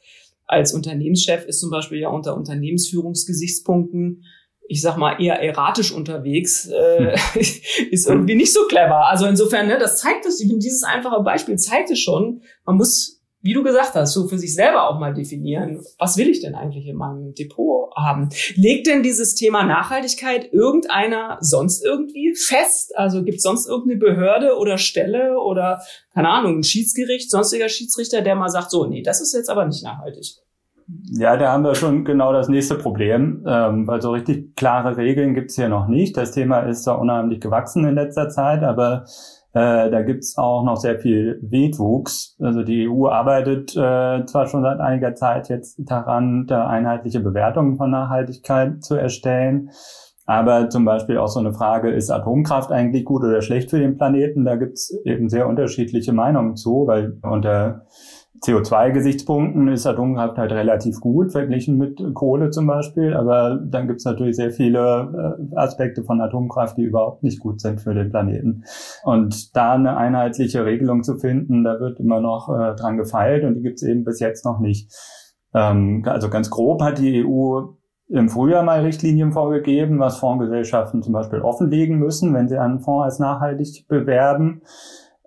als 0.47 0.75
Unternehmenschef 0.75 1.45
ist 1.47 1.61
zum 1.61 1.71
Beispiel 1.71 1.99
ja 1.99 2.11
unter 2.11 2.37
Unternehmensführungsgesichtspunkten 2.37 4.25
ich 4.67 4.81
sag 4.81 4.97
mal, 4.97 5.21
eher 5.21 5.43
erratisch 5.43 5.93
unterwegs, 5.93 6.67
äh, 6.69 7.15
ist 7.91 8.09
irgendwie 8.09 8.35
nicht 8.35 8.53
so 8.53 8.67
clever. 8.67 9.07
Also 9.09 9.27
insofern, 9.27 9.67
ne, 9.67 9.79
das 9.79 10.01
zeigt 10.01 10.25
es, 10.25 10.39
dieses 10.39 10.83
einfache 10.83 11.23
Beispiel 11.23 11.57
zeigt 11.57 11.91
es 11.91 12.01
schon, 12.01 12.43
man 12.65 12.77
muss 12.77 13.14
wie 13.45 13.53
du 13.53 13.63
gesagt 13.63 13.95
hast, 13.95 14.15
so 14.15 14.27
für 14.27 14.39
sich 14.39 14.55
selber 14.55 14.89
auch 14.89 14.99
mal 14.99 15.13
definieren, 15.13 15.85
was 15.99 16.17
will 16.17 16.29
ich 16.31 16.41
denn 16.41 16.55
eigentlich 16.55 16.87
in 16.87 16.97
meinem 16.97 17.35
Depot 17.35 17.91
haben? 17.95 18.31
Legt 18.57 18.87
denn 18.87 19.03
dieses 19.03 19.35
Thema 19.35 19.65
Nachhaltigkeit 19.65 20.51
irgendeiner 20.51 21.37
sonst 21.41 21.85
irgendwie 21.85 22.35
fest? 22.35 22.97
Also 22.97 23.23
gibt 23.23 23.37
es 23.37 23.43
sonst 23.43 23.69
irgendeine 23.69 24.01
Behörde 24.01 24.57
oder 24.57 24.79
Stelle 24.79 25.39
oder, 25.39 25.83
keine 26.15 26.31
Ahnung, 26.31 26.61
ein 26.61 26.65
Schiedsgericht, 26.65 27.31
sonstiger 27.31 27.69
Schiedsrichter, 27.69 28.23
der 28.23 28.35
mal 28.35 28.49
sagt, 28.49 28.71
so, 28.71 28.87
nee, 28.87 29.03
das 29.03 29.21
ist 29.21 29.35
jetzt 29.35 29.51
aber 29.51 29.67
nicht 29.67 29.85
nachhaltig? 29.85 30.25
Ja, 31.13 31.37
da 31.37 31.53
haben 31.53 31.65
wir 31.65 31.75
schon 31.75 32.07
genau 32.07 32.33
das 32.33 32.49
nächste 32.49 32.77
Problem, 32.77 33.45
ähm, 33.47 33.87
weil 33.87 34.01
so 34.01 34.11
richtig 34.13 34.57
klare 34.57 34.97
Regeln 34.97 35.35
gibt's 35.35 35.57
hier 35.57 35.69
noch 35.69 35.87
nicht. 35.87 36.17
Das 36.17 36.33
Thema 36.33 36.61
ist 36.61 36.85
zwar 36.85 36.99
unheimlich 36.99 37.41
gewachsen 37.41 37.87
in 37.87 37.95
letzter 37.95 38.31
Zeit, 38.31 38.63
aber 38.63 39.05
äh, 39.55 39.89
da 39.89 40.03
gibt's 40.03 40.37
auch 40.37 40.65
noch 40.65 40.77
sehr 40.77 40.99
viel 40.99 41.39
Wegwuchs. 41.41 42.37
Also 42.41 42.65
die 42.65 42.89
EU 42.89 43.07
arbeitet 43.07 43.71
äh, 43.77 44.27
zwar 44.27 44.49
schon 44.49 44.63
seit 44.63 44.81
einiger 44.81 45.15
Zeit 45.15 45.49
jetzt 45.49 45.77
daran, 45.79 46.47
da 46.49 46.67
einheitliche 46.67 47.21
Bewertungen 47.21 47.77
von 47.77 47.91
Nachhaltigkeit 47.91 48.83
zu 48.83 48.97
erstellen. 48.97 49.71
Aber 50.27 50.71
zum 50.71 50.85
Beispiel 50.85 51.19
auch 51.19 51.29
so 51.29 51.39
eine 51.39 51.53
Frage, 51.53 51.91
ist 51.91 52.11
Atomkraft 52.11 52.73
eigentlich 52.73 53.05
gut 53.05 53.23
oder 53.23 53.43
schlecht 53.43 53.71
für 53.71 53.79
den 53.79 53.97
Planeten? 53.97 54.45
Da 54.45 54.57
gibt's 54.57 54.93
eben 55.05 55.29
sehr 55.29 55.47
unterschiedliche 55.47 56.13
Meinungen 56.13 56.57
zu, 56.57 56.87
weil 56.89 57.19
unter 57.23 57.87
CO2-Gesichtspunkten 58.43 59.69
ist 59.69 59.87
Atomkraft 59.87 60.37
halt 60.37 60.53
relativ 60.53 61.01
gut 61.01 61.33
verglichen 61.33 61.79
mit 61.79 62.03
Kohle 62.15 62.51
zum 62.51 62.67
Beispiel, 62.67 63.15
aber 63.15 63.59
dann 63.65 63.87
gibt 63.87 64.01
es 64.01 64.05
natürlich 64.05 64.37
sehr 64.37 64.51
viele 64.51 65.39
äh, 65.53 65.57
Aspekte 65.57 66.03
von 66.03 66.21
Atomkraft, 66.21 66.77
die 66.77 66.83
überhaupt 66.83 67.23
nicht 67.23 67.41
gut 67.41 67.61
sind 67.61 67.81
für 67.81 67.95
den 67.95 68.11
Planeten. 68.11 68.65
Und 69.05 69.57
da 69.57 69.75
eine 69.75 69.97
einheitliche 69.97 70.65
Regelung 70.65 71.05
zu 71.05 71.17
finden, 71.17 71.65
da 71.65 71.79
wird 71.81 72.01
immer 72.01 72.21
noch 72.21 72.49
äh, 72.49 72.75
dran 72.75 72.97
gefeilt 72.97 73.45
und 73.45 73.55
die 73.55 73.63
gibt 73.63 73.77
es 73.77 73.83
eben 73.83 74.05
bis 74.05 74.21
jetzt 74.21 74.45
noch 74.45 74.59
nicht. 74.59 74.93
Ähm, 75.55 76.03
also 76.07 76.29
ganz 76.29 76.51
grob 76.51 76.83
hat 76.83 76.99
die 76.99 77.25
EU 77.25 77.63
im 78.09 78.29
Frühjahr 78.29 78.63
mal 78.63 78.81
Richtlinien 78.81 79.33
vorgegeben, 79.33 79.99
was 79.99 80.19
Fondsgesellschaften 80.19 81.03
zum 81.03 81.13
Beispiel 81.15 81.41
offenlegen 81.41 81.99
müssen, 81.99 82.35
wenn 82.35 82.49
sie 82.49 82.59
einen 82.59 82.81
Fonds 82.81 83.05
als 83.05 83.19
nachhaltig 83.19 83.87
bewerben 83.89 84.63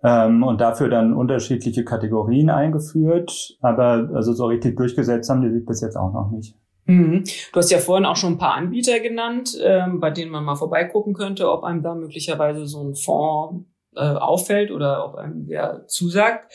ähm, 0.03 0.43
und 0.43 0.61
dafür 0.61 0.89
dann 0.89 1.13
unterschiedliche 1.13 1.83
Kategorien 1.83 2.49
eingeführt. 2.49 3.57
Aber 3.61 4.09
also 4.13 4.33
so 4.33 4.45
richtig 4.45 4.77
durchgesetzt 4.77 5.29
haben 5.29 5.41
die 5.41 5.51
sich 5.51 5.65
bis 5.65 5.81
jetzt 5.81 5.95
auch 5.95 6.13
noch 6.13 6.31
nicht. 6.31 6.55
Mhm. 6.85 7.23
Du 7.51 7.59
hast 7.59 7.69
ja 7.69 7.79
vorhin 7.79 8.05
auch 8.05 8.15
schon 8.15 8.33
ein 8.33 8.37
paar 8.37 8.55
Anbieter 8.55 8.99
genannt, 8.99 9.57
ähm, 9.61 9.99
bei 9.99 10.09
denen 10.09 10.31
man 10.31 10.45
mal 10.45 10.55
vorbeigucken 10.55 11.13
könnte, 11.13 11.51
ob 11.51 11.63
einem 11.63 11.83
da 11.83 11.93
möglicherweise 11.93 12.65
so 12.65 12.81
ein 12.81 12.95
Fonds 12.95 13.65
äh, 13.95 14.01
auffällt 14.01 14.71
oder 14.71 15.05
ob 15.05 15.15
einem 15.15 15.47
der 15.47 15.85
zusagt. 15.87 16.51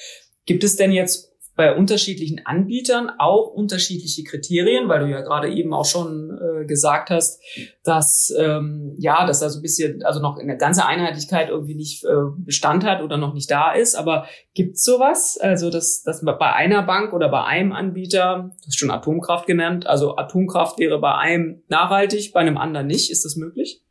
Gibt 0.46 0.64
es 0.64 0.76
denn 0.76 0.90
jetzt 0.90 1.32
bei 1.54 1.76
unterschiedlichen 1.76 2.47
Anbietern 2.47 3.11
auch 3.18 3.49
unterschiedliche 3.49 4.25
Kriterien, 4.25 4.88
weil 4.88 5.00
du 5.00 5.11
ja 5.11 5.21
gerade 5.21 5.52
eben 5.52 5.75
auch 5.75 5.85
schon 5.85 6.30
äh, 6.30 6.64
gesagt 6.64 7.11
hast, 7.11 7.42
dass 7.85 8.32
ähm, 8.38 8.94
ja, 8.99 9.26
dass 9.26 9.40
da 9.40 9.50
so 9.50 9.59
ein 9.59 9.62
bisschen, 9.62 10.02
also 10.02 10.21
noch 10.21 10.38
eine 10.38 10.56
ganze 10.56 10.87
Einheitlichkeit 10.87 11.50
irgendwie 11.50 11.75
nicht 11.75 12.04
äh, 12.04 12.09
Bestand 12.38 12.85
hat 12.85 13.02
oder 13.02 13.18
noch 13.18 13.35
nicht 13.35 13.50
da 13.50 13.73
ist. 13.73 13.94
Aber 13.94 14.26
gibt's 14.54 14.82
sowas? 14.82 15.38
Also 15.40 15.71
dass, 15.71 16.02
dass 16.02 16.25
bei 16.25 16.52
einer 16.52 16.82
Bank 16.82 17.12
oder 17.12 17.28
bei 17.28 17.44
einem 17.44 17.73
Anbieter, 17.73 18.50
du 18.62 18.66
hast 18.66 18.78
schon 18.78 18.90
Atomkraft 18.90 19.47
genannt, 19.47 19.87
also 19.87 20.16
Atomkraft 20.16 20.78
wäre 20.78 20.99
bei 21.00 21.14
einem 21.14 21.62
nachhaltig, 21.68 22.32
bei 22.32 22.40
einem 22.40 22.56
anderen 22.56 22.87
nicht. 22.87 23.11
Ist 23.11 23.25
das 23.25 23.37
möglich? 23.37 23.82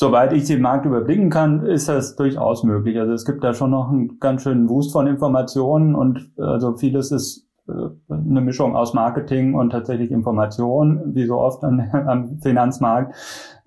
Soweit 0.00 0.32
ich 0.32 0.44
den 0.44 0.62
Markt 0.62 0.86
überblicken 0.86 1.28
kann, 1.28 1.66
ist 1.66 1.88
das 1.88 2.14
durchaus 2.14 2.62
möglich. 2.62 3.00
Also 3.00 3.14
es 3.14 3.24
gibt 3.24 3.42
da 3.42 3.52
schon 3.52 3.72
noch 3.72 3.90
einen 3.90 4.20
ganz 4.20 4.44
schönen 4.44 4.68
Wust 4.68 4.92
von 4.92 5.08
Informationen 5.08 5.96
und 5.96 6.30
also 6.38 6.76
vieles 6.76 7.10
ist 7.10 7.48
äh, 7.66 7.72
eine 8.08 8.40
Mischung 8.40 8.76
aus 8.76 8.94
Marketing 8.94 9.54
und 9.54 9.70
tatsächlich 9.70 10.12
Information, 10.12 11.16
wie 11.16 11.26
so 11.26 11.40
oft 11.40 11.64
an, 11.64 11.80
am 12.06 12.38
Finanzmarkt. 12.38 13.12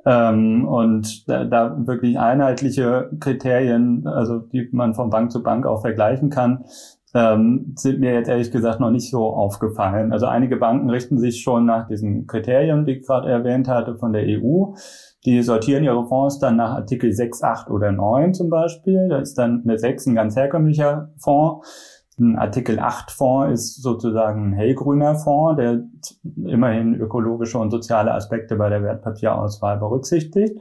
Ähm, 0.05 0.65
und 0.65 1.27
da, 1.27 1.43
da 1.43 1.75
wirklich 1.85 2.17
einheitliche 2.17 3.11
Kriterien, 3.19 4.07
also 4.07 4.39
die 4.39 4.69
man 4.71 4.93
von 4.93 5.09
Bank 5.09 5.33
zu 5.33 5.43
Bank 5.43 5.65
auch 5.65 5.81
vergleichen 5.81 6.29
kann, 6.29 6.63
ähm, 7.13 7.74
sind 7.75 8.00
mir 8.00 8.13
jetzt 8.13 8.30
ehrlich 8.30 8.51
gesagt 8.51 8.80
noch 8.80 8.91
nicht 8.91 9.10
so 9.10 9.25
aufgefallen. 9.27 10.12
Also 10.12 10.27
einige 10.27 10.58
Banken 10.58 10.89
richten 10.89 11.20
sich 11.20 11.41
schon 11.41 11.65
nach 11.65 11.88
diesen 11.88 12.27
Kriterien, 12.27 12.86
die 12.86 12.94
ich 12.94 13.06
gerade 13.06 13.30
erwähnt 13.30 13.68
hatte, 13.68 13.98
von 13.98 14.13
der 14.13 14.24
EU. 14.24 14.74
Die 15.25 15.41
sortieren 15.44 15.84
ihre 15.84 16.08
Fonds 16.08 16.39
dann 16.39 16.56
nach 16.56 16.72
Artikel 16.72 17.12
6, 17.12 17.44
8 17.44 17.70
oder 17.70 17.91
9 17.91 18.34
zum 18.34 18.50
Beispiel. 18.50 19.10
Da 19.10 19.20
ist 19.20 19.38
dann 19.38 19.62
eine 19.63 19.77
6 19.77 20.08
ein 20.08 20.15
ganz 20.15 20.36
herkömmlicher 20.36 21.10
Fonds. 21.18 21.68
Ein 22.20 22.38
Artikel 22.38 22.80
8 22.80 23.12
Fonds 23.12 23.53
ist 23.53 23.82
sozusagen 23.82 24.50
ein 24.50 24.53
hellgrüner 24.53 25.15
Fonds, 25.15 25.58
der 25.58 25.84
immerhin 26.46 26.96
ökologische 26.96 27.58
und 27.58 27.72
soziale 27.72 28.13
Aspekte 28.13 28.56
bei 28.56 28.70
der 28.70 28.84
Wertpapierauswahl 28.84 29.77
berücksichtigt. 29.77 30.60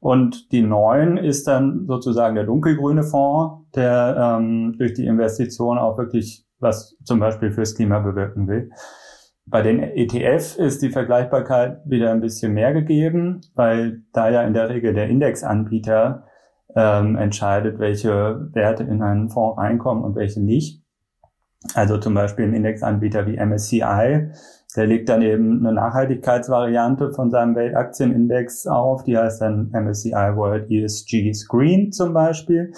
Und 0.00 0.52
die 0.52 0.62
9 0.62 1.16
ist 1.16 1.48
dann 1.48 1.86
sozusagen 1.86 2.36
der 2.36 2.44
dunkelgrüne 2.44 3.02
Fonds, 3.02 3.64
der 3.74 4.38
ähm, 4.38 4.76
durch 4.78 4.94
die 4.94 5.06
Investition 5.06 5.78
auch 5.78 5.98
wirklich 5.98 6.46
was 6.60 6.96
zum 7.04 7.20
Beispiel 7.20 7.50
fürs 7.50 7.74
Klima 7.74 8.00
bewirken 8.00 8.48
will. 8.48 8.70
Bei 9.46 9.62
den 9.62 9.80
ETF 9.80 10.56
ist 10.58 10.82
die 10.82 10.90
Vergleichbarkeit 10.90 11.80
wieder 11.86 12.10
ein 12.10 12.20
bisschen 12.20 12.52
mehr 12.52 12.72
gegeben, 12.74 13.40
weil 13.54 14.02
da 14.12 14.28
ja 14.28 14.42
in 14.42 14.52
der 14.52 14.68
Regel 14.68 14.92
der 14.92 15.08
Indexanbieter 15.08 16.26
ähm, 16.76 17.16
entscheidet, 17.16 17.78
welche 17.78 18.50
Werte 18.52 18.82
in 18.82 19.02
einen 19.02 19.30
Fonds 19.30 19.58
reinkommen 19.58 20.04
und 20.04 20.16
welche 20.16 20.42
nicht. 20.42 20.82
Also 21.74 21.98
zum 21.98 22.14
Beispiel 22.14 22.44
ein 22.44 22.54
Indexanbieter 22.54 23.26
wie 23.26 23.38
MSCI, 23.38 24.30
der 24.76 24.86
legt 24.86 25.08
dann 25.08 25.22
eben 25.22 25.60
eine 25.60 25.74
Nachhaltigkeitsvariante 25.74 27.10
von 27.10 27.30
seinem 27.30 27.54
Weltaktienindex 27.54 28.66
auf, 28.66 29.04
die 29.04 29.16
heißt 29.16 29.40
dann 29.40 29.70
MSCI 29.72 30.36
World 30.36 30.70
ESG 30.70 31.32
Screen 31.32 31.92
zum 31.92 32.12
Beispiel. 32.12 32.72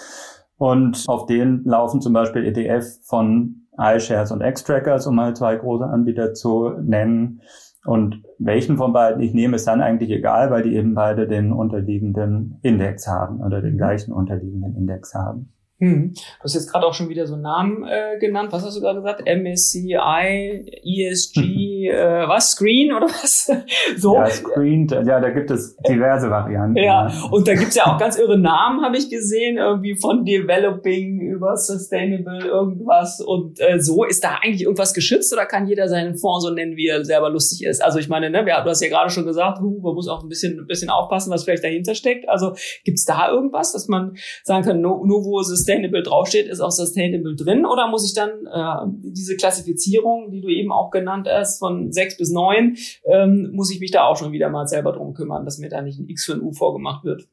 Und 0.56 1.04
auf 1.08 1.26
den 1.26 1.64
laufen 1.64 2.00
zum 2.00 2.12
Beispiel 2.12 2.44
ETF 2.44 2.84
von 3.04 3.66
iShares 3.78 4.30
und 4.30 4.42
Xtrackers, 4.42 5.06
um 5.06 5.16
mal 5.16 5.34
zwei 5.34 5.56
große 5.56 5.84
Anbieter 5.84 6.34
zu 6.34 6.70
nennen. 6.82 7.40
Und 7.84 8.22
welchen 8.38 8.76
von 8.76 8.92
beiden 8.92 9.22
ich 9.22 9.32
nehme, 9.32 9.56
ist 9.56 9.66
dann 9.66 9.80
eigentlich 9.80 10.10
egal, 10.10 10.50
weil 10.50 10.62
die 10.62 10.76
eben 10.76 10.94
beide 10.94 11.26
den 11.26 11.52
unterliegenden 11.52 12.58
Index 12.62 13.06
haben 13.06 13.40
oder 13.40 13.62
den 13.62 13.78
gleichen 13.78 14.12
unterliegenden 14.12 14.76
Index 14.76 15.14
haben. 15.14 15.52
Hm. 15.80 16.12
Du 16.12 16.44
hast 16.44 16.54
jetzt 16.54 16.70
gerade 16.70 16.86
auch 16.86 16.92
schon 16.92 17.08
wieder 17.08 17.26
so 17.26 17.34
einen 17.34 17.42
Namen 17.42 17.84
äh, 17.84 18.18
genannt. 18.18 18.52
Was 18.52 18.64
hast 18.64 18.76
du 18.76 18.82
gerade 18.82 19.00
gesagt? 19.00 19.22
MSCI, 19.26 20.66
ESG, 20.84 21.40
äh, 21.88 22.28
was? 22.28 22.52
Screen 22.52 22.92
oder 22.92 23.06
was? 23.06 23.50
so. 23.96 24.14
Ja, 24.14 24.26
Screen, 24.26 24.88
ja, 24.88 25.20
da 25.20 25.30
gibt 25.30 25.50
es 25.50 25.76
diverse 25.88 26.30
Varianten. 26.30 26.76
Ja, 26.76 27.08
ja. 27.08 27.28
und 27.30 27.46
da 27.46 27.54
gibt's 27.54 27.74
ja 27.74 27.86
auch 27.86 27.98
ganz 27.98 28.18
irre 28.18 28.38
Namen, 28.38 28.82
habe 28.82 28.96
ich 28.96 29.10
gesehen, 29.10 29.58
irgendwie 29.58 29.96
von 29.96 30.24
Developing 30.24 31.20
über 31.20 31.56
Sustainable 31.56 32.44
irgendwas 32.46 33.20
und 33.20 33.60
äh, 33.60 33.78
so. 33.80 34.04
Ist 34.04 34.24
da 34.24 34.38
eigentlich 34.42 34.62
irgendwas 34.62 34.94
geschützt 34.94 35.32
oder 35.32 35.46
kann 35.46 35.66
jeder 35.66 35.88
seinen 35.88 36.16
Fonds 36.16 36.44
so 36.44 36.50
nennen, 36.50 36.76
wie 36.76 36.88
er 36.88 37.04
selber 37.04 37.30
lustig 37.30 37.64
ist? 37.64 37.82
Also 37.82 37.98
ich 37.98 38.08
meine, 38.08 38.30
ne, 38.30 38.44
du 38.44 38.52
hast 38.52 38.82
ja 38.82 38.88
gerade 38.88 39.10
schon 39.10 39.24
gesagt, 39.24 39.60
uh, 39.60 39.80
man 39.80 39.94
muss 39.94 40.08
auch 40.08 40.22
ein 40.22 40.28
bisschen, 40.28 40.58
ein 40.58 40.66
bisschen 40.66 40.90
aufpassen, 40.90 41.30
was 41.30 41.44
vielleicht 41.44 41.64
dahinter 41.64 41.94
steckt. 41.94 42.28
Also 42.28 42.54
gibt's 42.84 43.04
da 43.04 43.30
irgendwas, 43.30 43.72
dass 43.72 43.88
man 43.88 44.16
sagen 44.42 44.64
kann, 44.64 44.80
nur, 44.80 45.06
nur 45.06 45.24
wo 45.24 45.42
Sustainable 45.42 46.02
draufsteht, 46.02 46.48
ist 46.48 46.60
auch 46.60 46.70
Sustainable 46.70 47.36
drin? 47.36 47.64
Oder 47.66 47.88
muss 47.88 48.06
ich 48.06 48.14
dann 48.14 48.30
äh, 48.30 48.90
diese 49.02 49.36
Klassifizierung, 49.36 50.30
die 50.30 50.40
du 50.40 50.48
eben 50.48 50.72
auch 50.72 50.90
genannt 50.90 51.28
hast, 51.30 51.58
von 51.58 51.69
sechs 51.90 52.16
bis 52.16 52.30
neun, 52.30 52.76
ähm, 53.04 53.50
muss 53.52 53.70
ich 53.70 53.80
mich 53.80 53.90
da 53.90 54.04
auch 54.04 54.16
schon 54.16 54.32
wieder 54.32 54.50
mal 54.50 54.66
selber 54.66 54.92
drum 54.92 55.14
kümmern, 55.14 55.44
dass 55.44 55.58
mir 55.58 55.68
da 55.68 55.82
nicht 55.82 55.98
ein 55.98 56.08
X 56.08 56.24
für 56.24 56.34
ein 56.34 56.42
U 56.42 56.52
vorgemacht 56.52 57.04
wird? 57.04 57.28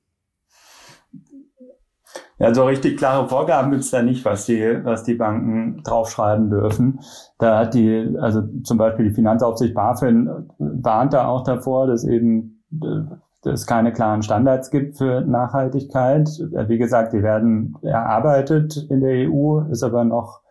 Ja, 2.40 2.54
so 2.54 2.66
richtig 2.66 2.98
klare 2.98 3.28
Vorgaben 3.28 3.72
gibt's 3.72 3.90
da 3.90 4.04
nicht, 4.04 4.24
was 4.24 4.46
die, 4.46 4.80
was 4.84 5.04
die 5.04 5.16
Banken 5.16 5.82
draufschreiben 5.84 6.52
dürfen. 6.52 7.00
Da 7.40 7.60
hat 7.60 7.74
die, 7.74 8.16
also 8.20 8.44
zum 8.64 8.78
Beispiel 8.78 9.10
die 9.10 9.16
Finanzaufsicht 9.16 9.74
BaFin 9.74 10.48
warnt 10.60 11.14
da 11.14 11.28
auch 11.28 11.44
davor, 11.44 11.88
dass 11.88 12.04
eben 12.04 12.64
äh, 12.80 13.50
es 13.50 13.66
keine 13.66 13.92
klaren 13.92 14.22
Standards 14.22 14.70
gibt 14.70 14.98
für 14.98 15.22
Nachhaltigkeit. 15.22 16.28
Wie 16.68 16.78
gesagt, 16.78 17.14
die 17.14 17.24
werden 17.24 17.76
erarbeitet 17.82 18.86
in 18.90 19.02
der 19.02 19.30
EU, 19.30 19.62
ist 19.72 19.84
aber 19.84 20.04
noch 20.04 20.42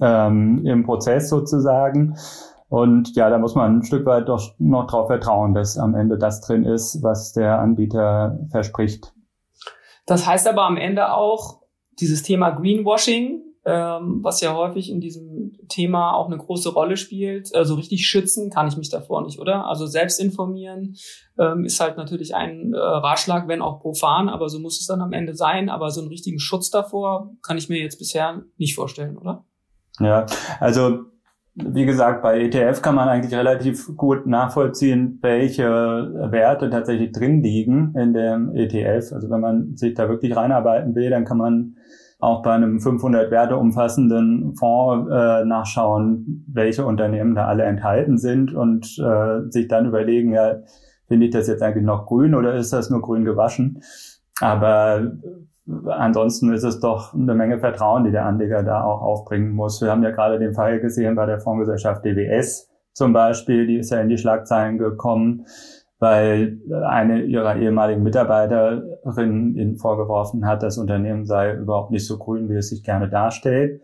ähm, 0.00 0.64
im 0.64 0.84
Prozess 0.84 1.28
sozusagen. 1.28 2.16
Und 2.68 3.14
ja, 3.14 3.30
da 3.30 3.38
muss 3.38 3.54
man 3.54 3.78
ein 3.78 3.82
Stück 3.84 4.06
weit 4.06 4.28
doch 4.28 4.54
noch 4.58 4.86
darauf 4.86 5.06
vertrauen, 5.06 5.54
dass 5.54 5.78
am 5.78 5.94
Ende 5.94 6.18
das 6.18 6.40
drin 6.40 6.64
ist, 6.64 7.02
was 7.02 7.32
der 7.32 7.60
Anbieter 7.60 8.38
verspricht. 8.50 9.12
Das 10.06 10.26
heißt 10.26 10.48
aber 10.48 10.62
am 10.62 10.76
Ende 10.76 11.12
auch, 11.12 11.62
dieses 11.98 12.22
Thema 12.22 12.50
Greenwashing 12.50 13.46
ähm, 13.66 14.20
was 14.22 14.40
ja 14.40 14.54
häufig 14.54 14.90
in 14.90 15.00
diesem 15.00 15.58
Thema 15.68 16.14
auch 16.14 16.26
eine 16.26 16.38
große 16.38 16.72
Rolle 16.72 16.96
spielt. 16.96 17.52
Also 17.52 17.74
richtig 17.74 18.06
schützen 18.06 18.48
kann 18.48 18.68
ich 18.68 18.76
mich 18.76 18.90
davor 18.90 19.24
nicht, 19.24 19.40
oder? 19.40 19.66
Also 19.66 19.86
selbst 19.86 20.20
informieren 20.20 20.94
ähm, 21.36 21.64
ist 21.64 21.80
halt 21.80 21.96
natürlich 21.96 22.36
ein 22.36 22.72
äh, 22.72 22.78
Ratschlag, 22.78 23.48
wenn 23.48 23.62
auch 23.62 23.80
profan, 23.80 24.28
aber 24.28 24.48
so 24.48 24.60
muss 24.60 24.80
es 24.80 24.86
dann 24.86 25.00
am 25.00 25.12
Ende 25.12 25.34
sein. 25.34 25.68
Aber 25.68 25.90
so 25.90 26.00
einen 26.00 26.10
richtigen 26.10 26.38
Schutz 26.38 26.70
davor 26.70 27.32
kann 27.42 27.58
ich 27.58 27.68
mir 27.68 27.80
jetzt 27.80 27.98
bisher 27.98 28.44
nicht 28.56 28.76
vorstellen, 28.76 29.18
oder? 29.18 29.44
Ja, 29.98 30.26
also 30.60 31.00
wie 31.56 31.86
gesagt, 31.86 32.22
bei 32.22 32.40
ETF 32.40 32.82
kann 32.82 32.94
man 32.94 33.08
eigentlich 33.08 33.34
relativ 33.34 33.96
gut 33.96 34.26
nachvollziehen, 34.26 35.18
welche 35.22 35.64
Werte 35.64 36.68
tatsächlich 36.68 37.12
drin 37.12 37.42
liegen 37.42 37.94
in 37.96 38.12
dem 38.12 38.54
ETF. 38.54 39.12
Also 39.12 39.30
wenn 39.30 39.40
man 39.40 39.76
sich 39.76 39.94
da 39.94 40.08
wirklich 40.08 40.36
reinarbeiten 40.36 40.94
will, 40.94 41.08
dann 41.08 41.24
kann 41.24 41.38
man 41.38 41.76
auch 42.18 42.42
bei 42.42 42.52
einem 42.52 42.80
500 42.80 43.30
Werte 43.30 43.56
umfassenden 43.56 44.54
Fonds 44.54 45.10
äh, 45.10 45.44
nachschauen, 45.44 46.44
welche 46.46 46.84
Unternehmen 46.84 47.34
da 47.34 47.46
alle 47.46 47.64
enthalten 47.64 48.18
sind 48.18 48.54
und 48.54 48.98
äh, 48.98 49.50
sich 49.50 49.68
dann 49.68 49.86
überlegen, 49.86 50.32
ja, 50.32 50.56
finde 51.08 51.26
ich 51.26 51.32
das 51.32 51.46
jetzt 51.46 51.62
eigentlich 51.62 51.84
noch 51.84 52.06
grün 52.06 52.34
oder 52.34 52.54
ist 52.54 52.72
das 52.72 52.90
nur 52.90 53.00
grün 53.00 53.24
gewaschen? 53.24 53.82
Aber 54.40 55.12
ansonsten 55.86 56.52
ist 56.52 56.64
es 56.64 56.80
doch 56.80 57.14
eine 57.14 57.34
Menge 57.34 57.58
Vertrauen, 57.58 58.04
die 58.04 58.10
der 58.10 58.26
Anleger 58.26 58.62
da 58.62 58.84
auch 58.84 59.02
aufbringen 59.02 59.50
muss. 59.50 59.80
Wir 59.80 59.90
haben 59.90 60.02
ja 60.02 60.10
gerade 60.10 60.38
den 60.38 60.54
Fall 60.54 60.80
gesehen 60.80 61.14
bei 61.14 61.26
der 61.26 61.40
Fondsgesellschaft 61.40 62.04
DWS 62.04 62.68
zum 62.92 63.12
Beispiel, 63.12 63.66
die 63.66 63.78
ist 63.78 63.90
ja 63.90 64.00
in 64.00 64.08
die 64.08 64.16
Schlagzeilen 64.16 64.78
gekommen 64.78 65.44
weil 65.98 66.58
eine 66.86 67.22
ihrer 67.22 67.56
ehemaligen 67.56 68.02
Mitarbeiterinnen 68.02 69.56
ihnen 69.56 69.76
vorgeworfen 69.76 70.46
hat, 70.46 70.62
das 70.62 70.78
Unternehmen 70.78 71.24
sei 71.24 71.54
überhaupt 71.54 71.90
nicht 71.90 72.06
so 72.06 72.18
grün, 72.18 72.48
wie 72.48 72.56
es 72.56 72.68
sich 72.68 72.82
gerne 72.82 73.08
darstellt. 73.08 73.80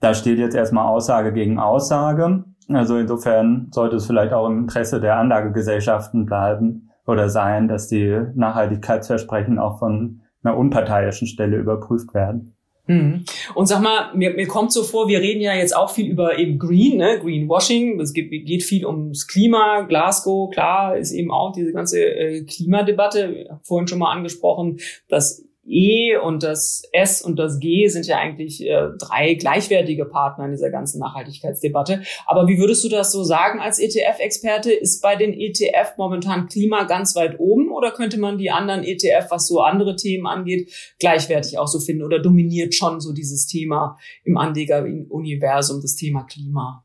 da 0.00 0.14
steht 0.14 0.38
jetzt 0.38 0.56
erstmal 0.56 0.88
Aussage 0.88 1.32
gegen 1.32 1.60
Aussage. 1.60 2.44
Also 2.68 2.96
insofern 2.96 3.68
sollte 3.70 3.96
es 3.96 4.06
vielleicht 4.06 4.32
auch 4.32 4.48
im 4.48 4.58
Interesse 4.62 5.00
der 5.00 5.16
Anlagegesellschaften 5.16 6.26
bleiben 6.26 6.90
oder 7.06 7.28
sein, 7.28 7.68
dass 7.68 7.88
die 7.88 8.20
Nachhaltigkeitsversprechen 8.34 9.58
auch 9.58 9.78
von 9.78 10.21
einer 10.42 10.56
unparteiischen 10.56 11.26
Stelle 11.26 11.56
überprüft 11.56 12.14
werden. 12.14 12.54
Mhm. 12.86 13.24
Und 13.54 13.66
sag 13.66 13.80
mal, 13.80 14.12
mir, 14.14 14.34
mir 14.34 14.48
kommt 14.48 14.72
so 14.72 14.82
vor, 14.82 15.08
wir 15.08 15.20
reden 15.20 15.40
ja 15.40 15.54
jetzt 15.54 15.74
auch 15.76 15.90
viel 15.90 16.10
über 16.10 16.38
eben 16.38 16.58
Green, 16.58 16.96
ne? 16.96 17.20
Greenwashing. 17.20 18.00
Es 18.00 18.12
geht, 18.12 18.30
geht 18.30 18.62
viel 18.64 18.84
ums 18.86 19.28
Klima, 19.28 19.82
Glasgow, 19.82 20.50
klar, 20.50 20.96
ist 20.96 21.12
eben 21.12 21.30
auch 21.30 21.52
diese 21.52 21.72
ganze 21.72 22.00
äh, 22.04 22.42
Klimadebatte, 22.44 23.58
vorhin 23.62 23.86
schon 23.86 24.00
mal 24.00 24.10
angesprochen, 24.10 24.78
dass 25.08 25.44
E 25.64 26.16
und 26.16 26.42
das 26.42 26.82
S 26.92 27.22
und 27.22 27.38
das 27.38 27.60
G 27.60 27.86
sind 27.86 28.06
ja 28.06 28.18
eigentlich 28.18 28.60
äh, 28.62 28.88
drei 28.98 29.34
gleichwertige 29.34 30.06
Partner 30.06 30.46
in 30.46 30.50
dieser 30.50 30.70
ganzen 30.70 30.98
Nachhaltigkeitsdebatte. 30.98 32.02
Aber 32.26 32.48
wie 32.48 32.58
würdest 32.58 32.82
du 32.84 32.88
das 32.88 33.12
so 33.12 33.22
sagen 33.22 33.60
als 33.60 33.78
ETF-Experte? 33.78 34.72
Ist 34.72 35.02
bei 35.02 35.14
den 35.14 35.32
ETF 35.32 35.96
momentan 35.98 36.48
Klima 36.48 36.84
ganz 36.84 37.14
weit 37.14 37.38
oben 37.38 37.70
oder 37.70 37.92
könnte 37.92 38.18
man 38.18 38.38
die 38.38 38.50
anderen 38.50 38.82
ETF, 38.82 39.30
was 39.30 39.46
so 39.46 39.60
andere 39.60 39.94
Themen 39.94 40.26
angeht, 40.26 40.72
gleichwertig 40.98 41.58
auch 41.58 41.68
so 41.68 41.78
finden 41.78 42.02
oder 42.02 42.18
dominiert 42.18 42.74
schon 42.74 43.00
so 43.00 43.12
dieses 43.12 43.46
Thema 43.46 43.98
im 44.24 44.36
Anlegeruniversum, 44.36 45.80
das 45.80 45.94
Thema 45.94 46.24
Klima? 46.24 46.84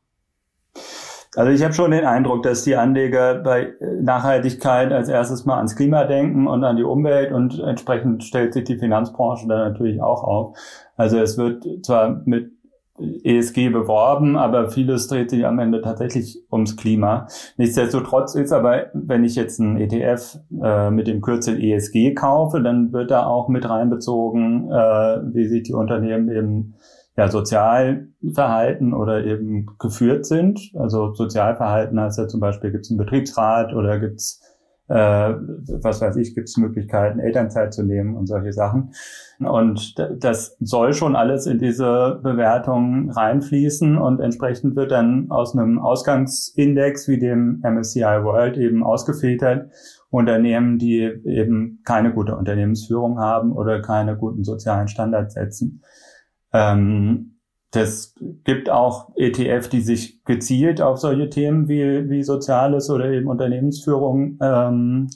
Also 1.38 1.52
ich 1.52 1.62
habe 1.62 1.72
schon 1.72 1.92
den 1.92 2.04
Eindruck, 2.04 2.42
dass 2.42 2.64
die 2.64 2.74
Anleger 2.74 3.36
bei 3.36 3.68
Nachhaltigkeit 4.02 4.92
als 4.92 5.08
erstes 5.08 5.44
mal 5.44 5.58
ans 5.58 5.76
Klima 5.76 6.02
denken 6.02 6.48
und 6.48 6.64
an 6.64 6.76
die 6.76 6.82
Umwelt 6.82 7.30
und 7.30 7.60
entsprechend 7.60 8.24
stellt 8.24 8.54
sich 8.54 8.64
die 8.64 8.76
Finanzbranche 8.76 9.46
da 9.46 9.68
natürlich 9.68 10.02
auch 10.02 10.24
auf. 10.24 10.58
Also 10.96 11.20
es 11.20 11.38
wird 11.38 11.64
zwar 11.84 12.22
mit 12.24 12.50
ESG 13.22 13.68
beworben, 13.68 14.36
aber 14.36 14.68
vieles 14.68 15.06
dreht 15.06 15.30
sich 15.30 15.46
am 15.46 15.60
Ende 15.60 15.80
tatsächlich 15.80 16.42
ums 16.50 16.76
Klima. 16.76 17.28
Nichtsdestotrotz 17.56 18.34
ist 18.34 18.50
aber, 18.52 18.86
wenn 18.92 19.22
ich 19.22 19.36
jetzt 19.36 19.60
einen 19.60 19.76
ETF 19.76 20.40
äh, 20.60 20.90
mit 20.90 21.06
dem 21.06 21.20
Kürzel 21.20 21.62
ESG 21.62 22.14
kaufe, 22.14 22.60
dann 22.60 22.92
wird 22.92 23.12
da 23.12 23.26
auch 23.26 23.48
mit 23.48 23.70
reinbezogen, 23.70 24.72
äh, 24.72 25.20
wie 25.32 25.46
sich 25.46 25.62
die 25.62 25.74
Unternehmen 25.74 26.28
eben 26.30 26.74
ja, 27.18 27.28
Sozialverhalten 27.28 28.94
oder 28.94 29.24
eben 29.24 29.66
geführt 29.80 30.24
sind. 30.24 30.70
Also 30.74 31.14
Sozialverhalten 31.14 31.98
heißt 31.98 32.16
ja 32.16 32.28
zum 32.28 32.38
Beispiel, 32.38 32.70
gibt 32.70 32.84
es 32.84 32.92
einen 32.92 32.98
Betriebsrat 32.98 33.74
oder 33.74 33.98
gibt 33.98 34.20
es, 34.20 34.40
äh, 34.86 34.94
was 35.34 36.00
weiß 36.00 36.14
ich, 36.14 36.36
gibt 36.36 36.48
es 36.48 36.56
Möglichkeiten, 36.58 37.18
Elternzeit 37.18 37.74
zu 37.74 37.82
nehmen 37.82 38.14
und 38.14 38.28
solche 38.28 38.52
Sachen. 38.52 38.92
Und 39.40 39.96
das 39.98 40.56
soll 40.60 40.94
schon 40.94 41.16
alles 41.16 41.48
in 41.48 41.58
diese 41.58 42.20
Bewertung 42.22 43.10
reinfließen 43.10 43.98
und 43.98 44.20
entsprechend 44.20 44.76
wird 44.76 44.92
dann 44.92 45.28
aus 45.28 45.58
einem 45.58 45.80
Ausgangsindex 45.80 47.08
wie 47.08 47.18
dem 47.18 47.60
MSCI 47.64 48.22
World 48.22 48.56
eben 48.58 48.84
ausgefiltert 48.84 49.72
Unternehmen, 50.10 50.78
die 50.78 51.00
eben 51.24 51.80
keine 51.84 52.14
gute 52.14 52.36
Unternehmensführung 52.36 53.18
haben 53.18 53.50
oder 53.50 53.82
keine 53.82 54.16
guten 54.16 54.44
sozialen 54.44 54.86
Standards 54.86 55.34
setzen. 55.34 55.82
Ähm, 56.52 57.40
das 57.70 58.14
gibt 58.44 58.70
auch 58.70 59.10
ETF, 59.16 59.68
die 59.68 59.82
sich 59.82 60.24
gezielt 60.24 60.80
auf 60.80 60.98
solche 60.98 61.28
Themen 61.28 61.68
wie, 61.68 62.08
wie 62.08 62.22
Soziales 62.22 62.88
oder 62.88 63.10
eben 63.10 63.28
Unternehmensführung 63.28 64.38
ähm, 64.40 65.08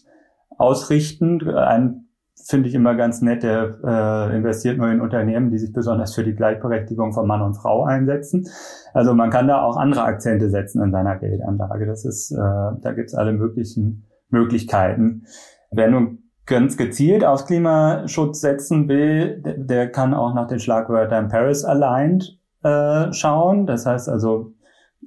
ausrichten. 0.59 1.49
Ein 1.49 2.09
finde 2.45 2.69
ich 2.69 2.75
immer 2.75 2.95
ganz 2.95 3.23
nett, 3.23 3.43
der 3.43 3.79
äh, 3.85 4.37
investiert 4.37 4.79
nur 4.79 4.91
in 4.91 5.01
Unternehmen, 5.01 5.51
die 5.51 5.59
sich 5.59 5.73
besonders 5.73 6.15
für 6.15 6.25
die 6.25 6.35
Gleichberechtigung 6.35 7.12
von 7.12 7.27
Mann 7.27 7.43
und 7.43 7.55
Frau 7.55 7.85
einsetzen. 7.85 8.49
Also 8.93 9.15
man 9.15 9.31
kann 9.31 9.49
da 9.49 9.62
auch 9.62 9.77
andere 9.77 10.03
Akzente 10.03 10.51
setzen 10.51 10.83
in 10.83 10.91
seiner 10.91 11.17
Geldanlage. 11.19 11.87
Das 11.87 12.05
ist, 12.05 12.33
äh, 12.33 12.37
da 12.37 12.93
gibt's 12.95 13.15
alle 13.15 13.33
möglichen 13.33 14.05
Möglichkeiten. 14.29 15.25
Wer 15.71 15.91
nun 15.91 16.22
ganz 16.46 16.76
gezielt 16.76 17.25
auf 17.25 17.46
Klimaschutz 17.46 18.40
setzen 18.40 18.88
will, 18.88 19.42
der, 19.42 19.90
kann 19.90 20.14
auch 20.14 20.35
nach 20.35 20.48
den 20.48 20.59
Schlagwörtern 20.59 21.28
Paris 21.28 21.64
Aligned 21.64 22.38
äh, 22.62 23.12
schauen. 23.12 23.66
Das 23.66 23.87
heißt 23.87 24.09
also, 24.09 24.52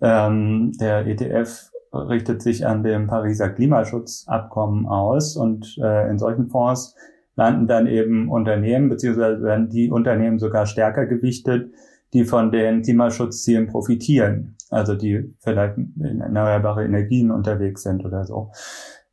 ähm, 0.02 0.71
der 0.80 1.06
ETF 1.06 1.71
richtet 1.93 2.41
sich 2.41 2.65
an 2.65 2.84
dem 2.84 3.08
Pariser 3.08 3.50
Klimaschutzabkommen 3.50 4.86
aus 4.86 5.36
und 5.36 5.78
äh, 5.82 6.10
in 6.10 6.17
solchen 6.17 6.50
Fonds 6.50 6.95
landen 7.36 7.67
dann 7.67 7.88
eben 7.88 8.30
Unternehmen, 8.30 8.89
beziehungsweise 8.89 9.43
werden 9.43 9.69
die 9.69 9.89
Unternehmen 9.89 10.39
sogar 10.39 10.65
stärker 10.65 11.06
gewichtet, 11.06 11.74
die 12.13 12.24
von 12.24 12.52
den 12.52 12.82
Klimaschutzzielen 12.82 13.67
profitieren, 13.67 14.56
also 14.69 14.95
die 14.95 15.34
vielleicht 15.39 15.78
in 15.78 16.21
erneuerbare 16.21 16.86
Energien 16.86 17.32
unterwegs 17.32 17.84
sind 17.84 18.06
oder 18.06 18.24
so. 18.24 18.52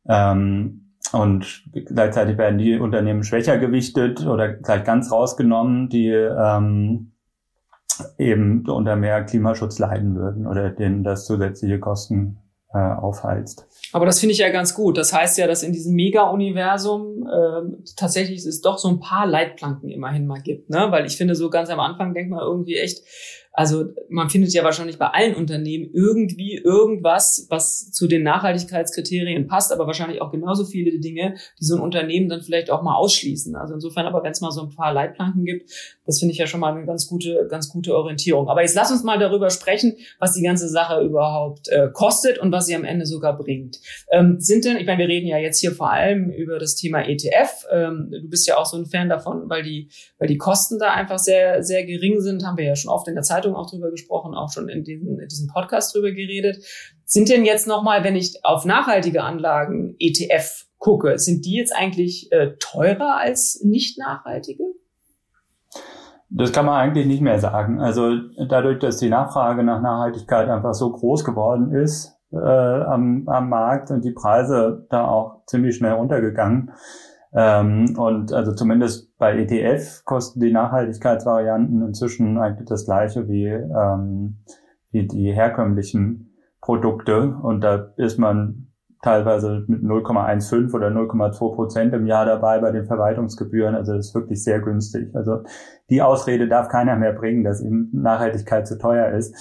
Ähm, 0.07 0.82
und 1.13 1.63
gleichzeitig 1.71 2.37
werden 2.37 2.57
die 2.57 2.77
Unternehmen 2.79 3.23
schwächer 3.23 3.57
gewichtet 3.57 4.25
oder 4.25 4.53
gleich 4.53 4.83
ganz 4.83 5.11
rausgenommen, 5.11 5.89
die 5.89 6.09
ähm, 6.09 7.11
eben 8.17 8.67
unter 8.67 8.95
mehr 8.95 9.23
Klimaschutz 9.23 9.79
leiden 9.79 10.15
würden 10.15 10.47
oder 10.47 10.69
denen 10.71 11.03
das 11.03 11.25
zusätzliche 11.25 11.79
Kosten 11.79 12.39
äh, 12.73 12.79
aufheizt. 12.79 13.67
Aber 13.91 14.07
das 14.07 14.19
finde 14.19 14.33
ich 14.33 14.39
ja 14.39 14.49
ganz 14.49 14.73
gut. 14.73 14.97
Das 14.97 15.13
heißt 15.13 15.37
ja, 15.37 15.45
dass 15.45 15.61
in 15.61 15.71
diesem 15.71 15.93
Mega-Universum 15.93 17.27
äh, 17.27 17.93
tatsächlich 17.95 18.43
es 18.43 18.61
doch 18.61 18.79
so 18.79 18.89
ein 18.89 18.99
paar 18.99 19.27
Leitplanken 19.27 19.89
immerhin 19.89 20.25
mal 20.25 20.41
gibt. 20.41 20.71
Ne? 20.71 20.87
Weil 20.89 21.05
ich 21.05 21.15
finde, 21.15 21.35
so 21.35 21.51
ganz 21.51 21.69
am 21.69 21.79
Anfang 21.79 22.15
denkt 22.15 22.31
man 22.31 22.39
irgendwie 22.39 22.77
echt, 22.77 23.03
also 23.53 23.85
man 24.09 24.29
findet 24.29 24.51
ja 24.53 24.63
wahrscheinlich 24.63 24.97
bei 24.97 25.07
allen 25.07 25.35
Unternehmen 25.35 25.87
irgendwie 25.93 26.55
irgendwas, 26.55 27.45
was 27.49 27.91
zu 27.91 28.07
den 28.07 28.23
Nachhaltigkeitskriterien 28.23 29.47
passt, 29.47 29.71
aber 29.71 29.85
wahrscheinlich 29.85 30.21
auch 30.21 30.31
genauso 30.31 30.65
viele 30.65 30.99
Dinge, 30.99 31.35
die 31.59 31.65
so 31.65 31.75
ein 31.75 31.81
Unternehmen 31.81 32.29
dann 32.29 32.41
vielleicht 32.41 32.71
auch 32.71 32.81
mal 32.81 32.95
ausschließen. 32.95 33.55
Also 33.55 33.75
insofern 33.75 34.07
aber, 34.07 34.23
wenn 34.23 34.31
es 34.31 34.41
mal 34.41 34.51
so 34.51 34.63
ein 34.63 34.71
paar 34.71 34.91
Leitplanken 34.91 35.45
gibt, 35.45 35.69
das 36.07 36.19
finde 36.19 36.31
ich 36.31 36.39
ja 36.39 36.47
schon 36.47 36.59
mal 36.59 36.73
eine 36.73 36.85
ganz 36.87 37.07
gute, 37.07 37.47
ganz 37.47 37.69
gute 37.69 37.95
Orientierung. 37.95 38.49
Aber 38.49 38.61
jetzt 38.61 38.75
lass 38.75 38.91
uns 38.91 39.03
mal 39.03 39.19
darüber 39.19 39.51
sprechen, 39.51 39.97
was 40.17 40.33
die 40.33 40.41
ganze 40.41 40.67
Sache 40.67 41.01
überhaupt 41.01 41.67
äh, 41.69 41.89
kostet 41.93 42.39
und 42.39 42.51
was 42.51 42.65
sie 42.65 42.75
am 42.75 42.83
Ende 42.83 43.05
sogar 43.05 43.37
bringt. 43.37 43.79
Ähm, 44.11 44.37
sind 44.39 44.65
denn, 44.65 44.77
ich 44.77 44.87
meine, 44.87 44.97
wir 44.97 45.07
reden 45.07 45.27
ja 45.27 45.37
jetzt 45.37 45.59
hier 45.59 45.73
vor 45.73 45.91
allem 45.91 46.31
über 46.31 46.57
das 46.57 46.75
Thema 46.75 47.07
ETF. 47.07 47.67
Ähm, 47.71 48.09
du 48.11 48.29
bist 48.29 48.47
ja 48.47 48.57
auch 48.57 48.65
so 48.65 48.77
ein 48.77 48.87
Fan 48.87 49.09
davon, 49.09 49.47
weil 49.47 49.61
die, 49.61 49.89
weil 50.17 50.27
die 50.27 50.37
Kosten 50.37 50.79
da 50.79 50.91
einfach 50.91 51.19
sehr, 51.19 51.63
sehr 51.63 51.85
gering 51.85 52.19
sind, 52.19 52.43
haben 52.45 52.57
wir 52.57 52.65
ja 52.65 52.75
schon 52.75 52.91
oft 52.91 53.07
in 53.07 53.13
der 53.13 53.23
Zeit 53.23 53.42
Zeitung 53.43 53.55
auch 53.55 53.69
drüber 53.69 53.91
gesprochen, 53.91 54.33
auch 54.33 54.51
schon 54.51 54.69
in 54.69 54.83
diesem, 54.83 55.19
in 55.19 55.27
diesem 55.27 55.47
Podcast 55.47 55.93
drüber 55.93 56.11
geredet. 56.11 56.57
Sind 57.05 57.29
denn 57.29 57.45
jetzt 57.45 57.67
nochmal, 57.67 58.03
wenn 58.03 58.15
ich 58.15 58.39
auf 58.43 58.65
nachhaltige 58.65 59.23
Anlagen 59.23 59.95
ETF 59.99 60.65
gucke, 60.77 61.17
sind 61.19 61.45
die 61.45 61.55
jetzt 61.55 61.75
eigentlich 61.75 62.31
äh, 62.31 62.53
teurer 62.59 63.17
als 63.19 63.61
nicht 63.63 63.97
nachhaltige? 63.99 64.63
Das 66.29 66.51
kann 66.51 66.65
man 66.65 66.75
eigentlich 66.75 67.05
nicht 67.05 67.21
mehr 67.21 67.39
sagen. 67.39 67.79
Also 67.79 68.15
dadurch, 68.49 68.79
dass 68.79 68.97
die 68.97 69.09
Nachfrage 69.09 69.63
nach 69.63 69.81
Nachhaltigkeit 69.81 70.49
einfach 70.49 70.73
so 70.73 70.91
groß 70.91 71.23
geworden 71.23 71.75
ist 71.75 72.15
äh, 72.31 72.37
am, 72.37 73.27
am 73.27 73.49
Markt 73.49 73.91
und 73.91 74.03
die 74.03 74.13
Preise 74.13 74.87
da 74.89 75.07
auch 75.07 75.45
ziemlich 75.45 75.75
schnell 75.75 75.93
runtergegangen, 75.93 76.71
ähm, 77.35 77.95
und 77.97 78.31
also 78.31 78.53
zumindest 78.53 79.11
bei 79.23 79.37
ETF 79.37 80.03
kosten 80.03 80.41
die 80.41 80.51
Nachhaltigkeitsvarianten 80.51 81.81
inzwischen 81.81 82.37
eigentlich 82.37 82.67
das 82.67 82.83
gleiche 82.83 83.29
wie, 83.29 83.45
ähm, 83.45 84.39
wie 84.91 85.07
die 85.07 85.31
herkömmlichen 85.31 86.35
Produkte. 86.59 87.33
Und 87.41 87.61
da 87.61 87.93
ist 87.95 88.19
man 88.19 88.67
teilweise 89.01 89.63
mit 89.67 89.81
0,15 89.81 90.73
oder 90.73 90.89
0,2 90.89 91.55
Prozent 91.55 91.93
im 91.93 92.05
Jahr 92.05 92.25
dabei 92.25 92.59
bei 92.59 92.71
den 92.71 92.83
Verwaltungsgebühren. 92.83 93.75
Also 93.75 93.93
das 93.93 94.07
ist 94.07 94.15
wirklich 94.15 94.43
sehr 94.43 94.59
günstig. 94.59 95.15
Also 95.15 95.43
die 95.89 96.01
Ausrede 96.01 96.49
darf 96.49 96.67
keiner 96.67 96.97
mehr 96.97 97.13
bringen, 97.13 97.45
dass 97.45 97.63
eben 97.63 97.91
Nachhaltigkeit 97.93 98.67
zu 98.67 98.77
teuer 98.77 99.11
ist. 99.11 99.33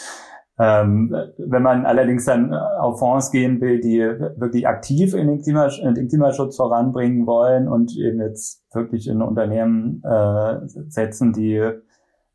Ähm, 0.65 1.13
wenn 1.39 1.63
man 1.63 1.87
allerdings 1.87 2.25
dann 2.25 2.55
auf 2.55 3.01
Fonds 3.01 3.33
gehen 3.33 3.61
will, 3.61 3.81
die 3.81 3.99
wirklich 3.99 4.69
aktiv 4.69 5.13
in 5.13 5.27
den, 5.27 5.41
Klimasch 5.41 5.81
den 5.83 6.07
Klimaschutz 6.07 6.57
voranbringen 6.57 7.27
wollen 7.27 7.67
und 7.67 7.97
eben 7.97 8.21
jetzt 8.21 8.63
wirklich 8.73 9.09
in 9.09 9.23
Unternehmen 9.23 10.05
äh, 10.05 10.61
setzen, 10.89 11.33
die 11.33 11.69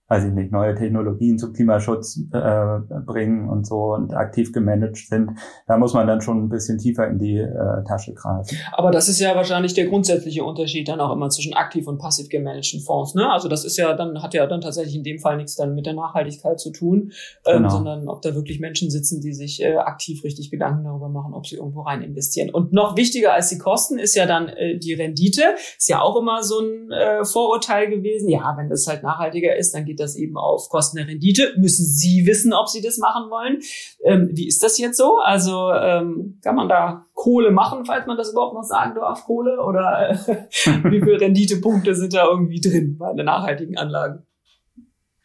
weiß 0.10 0.24
ich 0.24 0.34
nicht, 0.34 0.52
neue 0.52 0.74
Technologien 0.74 1.38
zum 1.38 1.54
Klimaschutz 1.54 2.20
äh, 2.32 2.80
bringen 3.06 3.50
und 3.50 3.68
so 3.68 3.94
und 3.94 4.14
aktiv 4.14 4.54
gemanagt 4.54 4.98
sind, 4.98 5.32
da 5.68 5.78
muss 5.78 5.94
man 5.94 6.08
dann 6.08 6.22
schon 6.22 6.46
ein 6.46 6.50
bisschen 6.50 6.78
tiefer 6.78 7.08
in 7.08 7.20
die 7.20 7.38
äh, 7.38 7.84
Tasche 7.86 8.14
greifen. 8.14 8.58
Aber 8.72 8.92
das 8.92 9.10
ist 9.10 9.20
ja 9.20 9.36
wahrscheinlich 9.36 9.74
der 9.74 9.88
grundsätzliche 9.88 10.46
Unterschied 10.46 10.88
dann 10.88 11.02
auch 11.02 11.12
immer 11.12 11.30
zwischen 11.30 11.54
aktiv 11.54 11.88
und 11.88 11.98
passiv 11.98 12.30
gemanagten 12.30 12.80
Fonds. 12.80 13.16
Ne? 13.16 13.30
Also 13.30 13.50
das 13.50 13.66
ist 13.66 13.78
ja 13.78 13.94
dann, 13.96 14.22
hat 14.22 14.34
ja 14.34 14.48
dann 14.48 14.62
tatsächlich 14.62 14.96
in 14.96 15.04
dem 15.04 15.20
Fall 15.20 15.36
nichts 15.36 15.56
dann 15.56 15.76
mit 15.76 15.86
der 15.86 15.94
Nachhaltigkeit 15.94 16.60
zu 16.60 16.72
tun, 16.72 17.12
ähm, 17.46 17.58
genau. 17.58 17.70
sondern 17.70 18.08
ob 18.08 18.22
da 18.22 18.34
wirklich 18.34 18.62
Menschen 18.62 18.90
sitzen, 18.90 19.20
die 19.20 19.34
sich 19.34 19.62
äh, 19.62 19.76
aktiv 19.76 20.24
richtig 20.24 20.52
Gedanken 20.52 20.86
darüber 20.86 21.10
machen, 21.10 21.34
ob 21.34 21.46
sie 21.46 21.58
irgendwo 21.58 21.82
rein 21.82 22.02
investieren. 22.02 22.50
Und 22.50 22.72
noch 22.72 22.96
wichtiger 22.96 23.34
als 23.34 23.50
die 23.50 23.58
Kosten 23.58 24.00
ist 24.00 24.16
ja 24.16 24.26
dann 24.26 24.48
äh, 24.48 24.78
die 24.78 24.94
Rendite. 24.94 25.44
Ist 25.78 25.90
ja 25.90 26.02
auch 26.02 26.16
immer 26.16 26.44
so 26.44 26.60
ein 26.60 26.92
äh, 26.92 27.26
Vorurteil 27.26 27.90
gewesen. 27.90 28.30
Ja, 28.30 28.56
wenn 28.58 28.70
das 28.70 28.88
halt 28.88 29.04
nachhaltiger 29.04 29.56
ist, 29.56 29.76
dann 29.76 29.84
geht 29.84 29.97
geht 29.98 30.00
das 30.00 30.16
eben 30.16 30.38
auf 30.38 30.70
Kosten 30.70 30.98
der 30.98 31.08
Rendite. 31.08 31.54
Müssen 31.58 31.86
Sie 31.86 32.26
wissen, 32.26 32.54
ob 32.54 32.70
Sie 32.70 32.82
das 32.82 32.98
machen 32.98 33.30
wollen. 33.30 33.60
Ähm, 34.04 34.30
wie 34.34 34.48
ist 34.48 34.64
das 34.64 34.78
jetzt 34.78 34.98
so? 34.98 35.18
Also 35.18 35.72
ähm, 35.72 36.40
kann 36.44 36.56
man 36.56 36.70
da 36.70 37.06
Kohle 37.14 37.52
machen, 37.52 37.86
falls 37.86 38.06
man 38.06 38.18
das 38.18 38.32
überhaupt 38.32 38.54
noch 38.54 38.64
sagen 38.64 38.96
darf, 38.96 39.26
Kohle? 39.26 39.62
Oder 39.64 40.12
äh, 40.12 40.16
wie 40.92 41.02
viele 41.02 41.20
Renditepunkte 41.20 41.96
sind 41.96 42.14
da 42.14 42.28
irgendwie 42.28 42.62
drin 42.62 42.98
bei 42.98 43.10
einer 43.10 43.24
nachhaltigen 43.24 43.78
Anlage? 43.78 44.24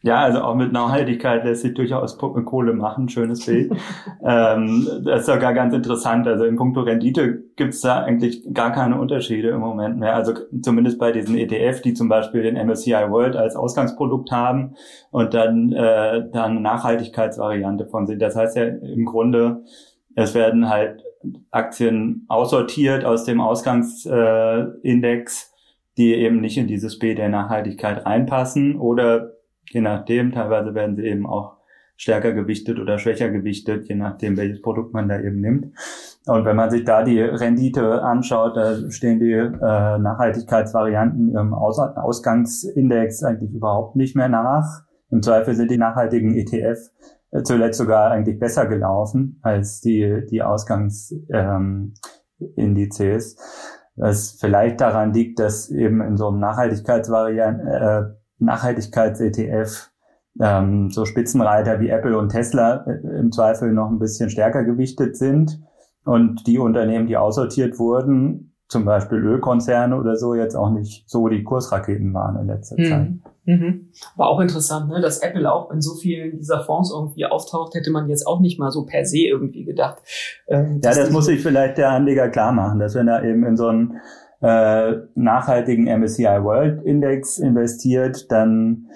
Ja, 0.05 0.19
also 0.19 0.41
auch 0.41 0.55
mit 0.55 0.73
Nachhaltigkeit 0.73 1.45
lässt 1.45 1.61
sich 1.61 1.75
durchaus 1.75 2.17
Kohle 2.17 2.73
machen, 2.73 3.07
schönes 3.07 3.45
Bild. 3.45 3.71
ähm, 4.21 4.85
das 5.05 5.21
ist 5.21 5.27
sogar 5.27 5.53
ganz 5.53 5.73
interessant. 5.73 6.27
Also 6.27 6.43
in 6.43 6.57
puncto 6.57 6.81
Rendite 6.81 7.41
gibt 7.55 7.73
es 7.73 7.79
da 7.79 8.03
eigentlich 8.03 8.53
gar 8.53 8.73
keine 8.73 8.99
Unterschiede 8.99 9.51
im 9.51 9.61
Moment 9.61 9.97
mehr. 9.97 10.13
Also 10.13 10.33
zumindest 10.61 10.99
bei 10.99 11.13
diesen 11.13 11.37
ETF, 11.37 11.81
die 11.81 11.93
zum 11.93 12.09
Beispiel 12.09 12.43
den 12.43 12.57
MSCI 12.57 12.91
World 12.91 13.37
als 13.37 13.55
Ausgangsprodukt 13.55 14.29
haben 14.29 14.75
und 15.11 15.33
dann, 15.33 15.71
äh, 15.71 16.29
dann 16.33 16.51
eine 16.51 16.59
Nachhaltigkeitsvariante 16.59 17.85
von 17.85 18.05
sind. 18.05 18.21
Das 18.21 18.35
heißt 18.35 18.57
ja 18.57 18.65
im 18.65 19.05
Grunde, 19.05 19.63
es 20.15 20.35
werden 20.35 20.69
halt 20.69 21.01
Aktien 21.49 22.25
aussortiert 22.27 23.05
aus 23.05 23.23
dem 23.23 23.39
Ausgangsindex, 23.39 25.43
äh, 25.43 25.45
die 25.95 26.13
eben 26.13 26.41
nicht 26.41 26.57
in 26.57 26.67
dieses 26.67 26.99
B 26.99 27.15
der 27.15 27.29
Nachhaltigkeit 27.29 28.05
reinpassen 28.05 28.77
oder 28.77 29.32
je 29.73 29.81
nachdem. 29.81 30.31
Teilweise 30.31 30.73
werden 30.73 30.95
sie 30.95 31.03
eben 31.03 31.25
auch 31.25 31.57
stärker 31.95 32.33
gewichtet 32.33 32.79
oder 32.79 32.97
schwächer 32.97 33.29
gewichtet, 33.29 33.87
je 33.87 33.95
nachdem, 33.95 34.37
welches 34.37 34.61
Produkt 34.61 34.93
man 34.93 35.07
da 35.07 35.19
eben 35.19 35.41
nimmt. 35.41 35.67
Und 36.25 36.45
wenn 36.45 36.55
man 36.55 36.69
sich 36.69 36.83
da 36.83 37.03
die 37.03 37.21
Rendite 37.21 38.01
anschaut, 38.01 38.55
da 38.55 38.89
stehen 38.89 39.19
die 39.19 39.31
äh, 39.31 39.49
Nachhaltigkeitsvarianten 39.99 41.35
im 41.35 41.53
Aus 41.53 41.79
Ausgangsindex 41.79 43.23
eigentlich 43.23 43.53
überhaupt 43.53 43.95
nicht 43.95 44.15
mehr 44.15 44.29
nach. 44.29 44.83
Im 45.11 45.21
Zweifel 45.21 45.53
sind 45.55 45.69
die 45.69 45.77
nachhaltigen 45.77 46.35
ETF 46.35 46.79
äh, 47.31 47.43
zuletzt 47.43 47.77
sogar 47.77 48.11
eigentlich 48.11 48.39
besser 48.39 48.65
gelaufen 48.67 49.39
als 49.41 49.81
die, 49.81 50.25
die 50.29 50.41
Ausgangsindizes. 50.41 51.93
Ähm, 52.39 53.39
was 53.95 54.37
vielleicht 54.39 54.81
daran 54.81 55.13
liegt, 55.13 55.39
dass 55.39 55.69
eben 55.69 56.01
in 56.01 56.17
so 56.17 56.29
einem 56.29 56.39
Nachhaltigkeitsvariant, 56.39 57.61
äh, 57.61 58.01
Nachhaltigkeits-ETF 58.43 59.89
ähm, 60.39 60.89
so 60.89 61.05
Spitzenreiter 61.05 61.79
wie 61.79 61.89
Apple 61.89 62.17
und 62.17 62.29
Tesla 62.29 62.85
äh, 62.87 63.19
im 63.19 63.31
Zweifel 63.31 63.71
noch 63.71 63.89
ein 63.89 63.99
bisschen 63.99 64.29
stärker 64.29 64.63
gewichtet 64.63 65.15
sind 65.15 65.61
und 66.05 66.47
die 66.47 66.59
Unternehmen, 66.59 67.07
die 67.07 67.17
aussortiert 67.17 67.77
wurden, 67.79 68.55
zum 68.67 68.85
Beispiel 68.85 69.19
Ölkonzerne 69.19 69.95
oder 69.95 70.15
so, 70.15 70.33
jetzt 70.33 70.55
auch 70.55 70.71
nicht 70.71 71.07
so 71.07 71.27
die 71.27 71.43
Kursraketen 71.43 72.13
waren 72.13 72.39
in 72.39 72.47
letzter 72.47 72.75
mhm. 72.79 72.85
Zeit. 72.85 73.11
Mhm. 73.45 73.89
War 74.15 74.29
auch 74.29 74.39
interessant, 74.39 74.89
ne? 74.89 75.01
dass 75.01 75.19
Apple 75.19 75.51
auch 75.51 75.69
in 75.69 75.81
so 75.81 75.95
vielen 75.95 76.37
dieser 76.37 76.61
Fonds 76.61 76.91
irgendwie 76.91 77.25
auftaucht, 77.25 77.75
hätte 77.75 77.91
man 77.91 78.09
jetzt 78.09 78.25
auch 78.25 78.39
nicht 78.39 78.57
mal 78.57 78.71
so 78.71 78.85
per 78.85 79.05
se 79.05 79.19
irgendwie 79.19 79.65
gedacht. 79.65 80.01
Ähm, 80.47 80.79
ja, 80.83 80.93
das 80.93 81.11
muss 81.11 81.25
sich 81.25 81.41
vielleicht 81.41 81.77
der 81.77 81.91
Anleger 81.91 82.29
klar 82.29 82.53
machen, 82.53 82.79
dass 82.79 82.95
wenn 82.95 83.07
er 83.07 83.23
eben 83.23 83.45
in 83.45 83.57
so 83.57 83.67
einen 83.67 83.99
äh, 84.43 84.97
nachhaltigen 85.15 85.85
MSCI 85.85 86.43
World 86.43 86.83
Index 86.83 87.39
investiert, 87.39 88.29
dann 88.29 88.89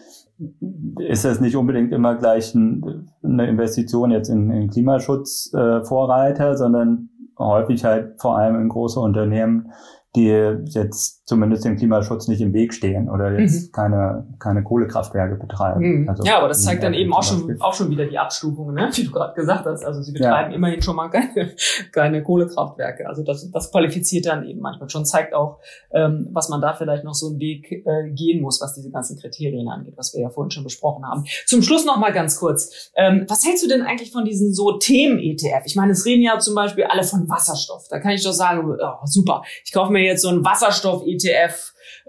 ist 0.99 1.23
das 1.23 1.39
nicht 1.39 1.55
unbedingt 1.55 1.93
immer 1.93 2.15
gleich 2.15 2.53
ein, 2.53 3.09
eine 3.23 3.47
Investition 3.47 4.11
jetzt 4.11 4.27
in, 4.29 4.51
in 4.51 4.69
Klimaschutzvorreiter, 4.69 6.51
äh, 6.51 6.57
sondern 6.57 7.09
häufig 7.39 7.85
halt 7.85 8.19
vor 8.19 8.37
allem 8.37 8.61
in 8.61 8.67
große 8.67 8.99
Unternehmen, 8.99 9.71
die 10.15 10.27
jetzt 10.27 11.16
zumindest 11.27 11.65
dem 11.65 11.75
Klimaschutz 11.75 12.29
nicht 12.29 12.39
im 12.39 12.53
Weg 12.53 12.73
stehen 12.73 13.09
oder 13.09 13.37
jetzt 13.37 13.67
mhm. 13.67 13.71
keine, 13.73 14.25
keine 14.39 14.63
Kohlekraftwerke 14.63 15.35
betreiben. 15.35 16.03
Mhm. 16.03 16.09
Also 16.09 16.23
ja, 16.23 16.37
aber 16.37 16.47
das 16.47 16.63
zeigt 16.63 16.83
dann 16.83 16.93
eben 16.93 17.13
auch 17.13 17.21
schon, 17.21 17.59
auch 17.59 17.73
schon 17.73 17.89
wieder 17.89 18.05
die 18.05 18.17
Abstufungen, 18.17 18.73
ne? 18.73 18.89
wie 18.93 19.03
du 19.03 19.11
gerade 19.11 19.33
gesagt 19.33 19.65
hast. 19.65 19.83
Also 19.83 20.01
sie 20.01 20.13
betreiben 20.13 20.51
ja. 20.51 20.55
immerhin 20.55 20.81
schon 20.81 20.95
mal 20.95 21.09
keine, 21.09 21.51
keine 21.91 22.23
Kohlekraftwerke. 22.23 23.09
Also 23.09 23.23
das, 23.23 23.51
das 23.51 23.71
qualifiziert 23.71 24.25
dann 24.25 24.45
eben 24.45 24.61
manchmal 24.61 24.89
schon, 24.89 25.05
zeigt 25.05 25.33
auch, 25.33 25.59
ähm, 25.91 26.29
was 26.31 26.47
man 26.47 26.61
da 26.61 26.73
vielleicht 26.73 27.03
noch 27.03 27.13
so 27.13 27.27
einen 27.27 27.39
Weg 27.41 27.73
äh, 27.73 28.09
gehen 28.11 28.41
muss, 28.41 28.61
was 28.61 28.75
diese 28.75 28.89
ganzen 28.89 29.19
Kriterien 29.19 29.67
angeht, 29.67 29.95
was 29.97 30.13
wir 30.13 30.21
ja 30.21 30.29
vorhin 30.29 30.51
schon 30.51 30.63
besprochen 30.63 31.05
haben. 31.05 31.25
Zum 31.45 31.61
Schluss 31.61 31.85
noch 31.85 31.97
mal 31.97 32.13
ganz 32.13 32.39
kurz. 32.39 32.89
Ähm, 32.95 33.25
was 33.27 33.45
hältst 33.45 33.65
du 33.65 33.67
denn 33.67 33.81
eigentlich 33.81 34.13
von 34.13 34.23
diesen 34.23 34.53
so 34.53 34.77
Themen-ETF? 34.77 35.63
Ich 35.65 35.75
meine, 35.75 35.91
es 35.91 36.05
reden 36.05 36.23
ja 36.23 36.39
zum 36.39 36.55
Beispiel 36.55 36.85
alle 36.85 37.03
von 37.03 37.27
Wasserstoff. 37.27 37.89
Da 37.89 37.99
kann 37.99 38.11
ich 38.11 38.23
doch 38.23 38.31
sagen, 38.31 38.65
oh, 38.65 39.05
super, 39.05 39.43
ich 39.65 39.73
kaufe 39.73 39.91
mir 39.91 40.03
jetzt 40.03 40.21
so 40.21 40.29
einen 40.29 40.45
Wasserstoff-ETF 40.45 41.16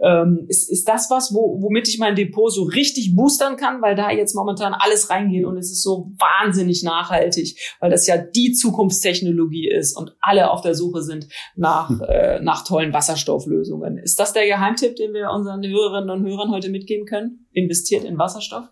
ähm, 0.02 0.44
ist, 0.48 0.70
ist 0.70 0.88
das 0.88 1.08
was, 1.10 1.34
wo, 1.34 1.60
womit 1.60 1.88
ich 1.88 1.98
mein 1.98 2.14
Depot 2.14 2.52
so 2.52 2.64
richtig 2.64 3.14
boostern 3.14 3.56
kann, 3.56 3.82
weil 3.82 3.94
da 3.94 4.10
jetzt 4.10 4.34
momentan 4.34 4.74
alles 4.74 5.10
reingeht 5.10 5.44
und 5.44 5.56
es 5.56 5.70
ist 5.70 5.82
so 5.82 6.12
wahnsinnig 6.18 6.82
nachhaltig, 6.82 7.58
weil 7.80 7.90
das 7.90 8.06
ja 8.06 8.16
die 8.16 8.52
Zukunftstechnologie 8.52 9.68
ist 9.68 9.96
und 9.96 10.16
alle 10.20 10.50
auf 10.50 10.60
der 10.60 10.74
Suche 10.74 11.02
sind 11.02 11.28
nach, 11.56 11.88
hm. 11.88 12.02
äh, 12.08 12.40
nach 12.40 12.64
tollen 12.64 12.92
Wasserstofflösungen. 12.92 13.98
Ist 13.98 14.18
das 14.20 14.32
der 14.32 14.46
Geheimtipp, 14.46 14.96
den 14.96 15.12
wir 15.12 15.30
unseren 15.30 15.64
Hörerinnen 15.66 16.10
und 16.10 16.26
Hörern 16.26 16.50
heute 16.50 16.70
mitgeben 16.70 17.06
können? 17.06 17.46
Investiert 17.52 18.04
in 18.04 18.18
Wasserstoff? 18.18 18.68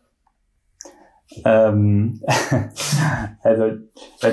Ähm, 1.45 2.23
also 3.43 3.71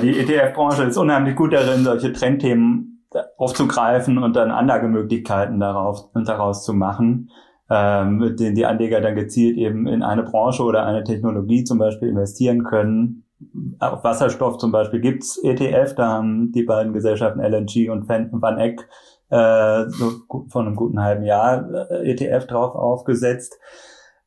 die 0.00 0.18
ETF-Branche 0.18 0.84
ist 0.84 0.96
unheimlich 0.96 1.34
gut 1.34 1.52
darin, 1.52 1.84
solche 1.84 2.12
Trendthemen 2.12 2.93
aufzugreifen 3.36 4.18
und 4.18 4.36
dann 4.36 4.50
Anlagemöglichkeiten 4.50 5.60
darauf 5.60 6.08
und 6.14 6.28
daraus 6.28 6.64
zu 6.64 6.72
machen, 6.72 7.30
ähm, 7.70 8.18
mit 8.18 8.40
denen 8.40 8.54
die 8.54 8.66
Anleger 8.66 9.00
dann 9.00 9.14
gezielt 9.14 9.56
eben 9.56 9.86
in 9.86 10.02
eine 10.02 10.22
Branche 10.22 10.62
oder 10.62 10.86
eine 10.86 11.04
Technologie 11.04 11.64
zum 11.64 11.78
Beispiel 11.78 12.08
investieren 12.08 12.64
können. 12.64 13.24
Auf 13.78 14.04
Wasserstoff 14.04 14.58
zum 14.58 14.72
Beispiel 14.72 15.00
gibt's 15.00 15.38
ETF, 15.42 15.94
da 15.96 16.08
haben 16.08 16.52
die 16.52 16.62
beiden 16.62 16.92
Gesellschaften 16.92 17.40
LNG 17.40 17.90
und 17.90 18.08
Van 18.08 18.58
Eck 18.58 18.88
äh, 19.30 19.88
so 19.88 20.12
von 20.48 20.66
einem 20.66 20.76
guten 20.76 21.02
halben 21.02 21.24
Jahr 21.24 21.90
äh, 21.90 22.10
ETF 22.10 22.46
drauf 22.46 22.74
aufgesetzt. 22.74 23.58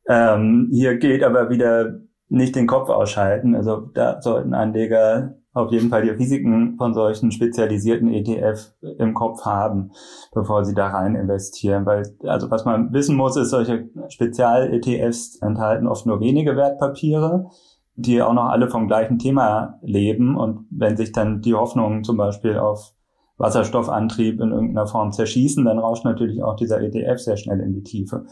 Ähm, 0.08 0.68
hier 0.72 0.98
gilt 0.98 1.22
aber 1.22 1.50
wieder 1.50 2.00
nicht 2.28 2.56
den 2.56 2.66
Kopf 2.66 2.88
ausschalten. 2.88 3.54
Also 3.54 3.90
da 3.94 4.20
sollten 4.20 4.54
Anleger 4.54 5.34
auf 5.58 5.72
jeden 5.72 5.88
Fall 5.88 6.02
die 6.02 6.10
Risiken 6.10 6.76
von 6.76 6.94
solchen 6.94 7.30
spezialisierten 7.30 8.12
ETF 8.12 8.72
im 8.98 9.14
Kopf 9.14 9.44
haben, 9.44 9.90
bevor 10.32 10.64
sie 10.64 10.74
da 10.74 10.88
rein 10.88 11.14
investieren. 11.14 11.84
Weil, 11.84 12.04
also 12.24 12.50
was 12.50 12.64
man 12.64 12.92
wissen 12.92 13.16
muss, 13.16 13.36
ist, 13.36 13.50
solche 13.50 13.88
Spezial-ETFs 14.08 15.36
enthalten 15.42 15.86
oft 15.86 16.06
nur 16.06 16.20
wenige 16.20 16.56
Wertpapiere, 16.56 17.50
die 17.96 18.22
auch 18.22 18.32
noch 18.32 18.46
alle 18.46 18.68
vom 18.68 18.86
gleichen 18.86 19.18
Thema 19.18 19.78
leben. 19.82 20.36
Und 20.36 20.66
wenn 20.70 20.96
sich 20.96 21.12
dann 21.12 21.40
die 21.40 21.54
Hoffnungen 21.54 22.04
zum 22.04 22.16
Beispiel 22.16 22.58
auf 22.58 22.94
Wasserstoffantrieb 23.38 24.40
in 24.40 24.50
irgendeiner 24.50 24.86
Form 24.86 25.12
zerschießen, 25.12 25.64
dann 25.64 25.78
rauscht 25.78 26.04
natürlich 26.04 26.42
auch 26.42 26.56
dieser 26.56 26.80
ETF 26.80 27.18
sehr 27.18 27.36
schnell 27.36 27.60
in 27.60 27.72
die 27.72 27.82
Tiefe. 27.82 28.26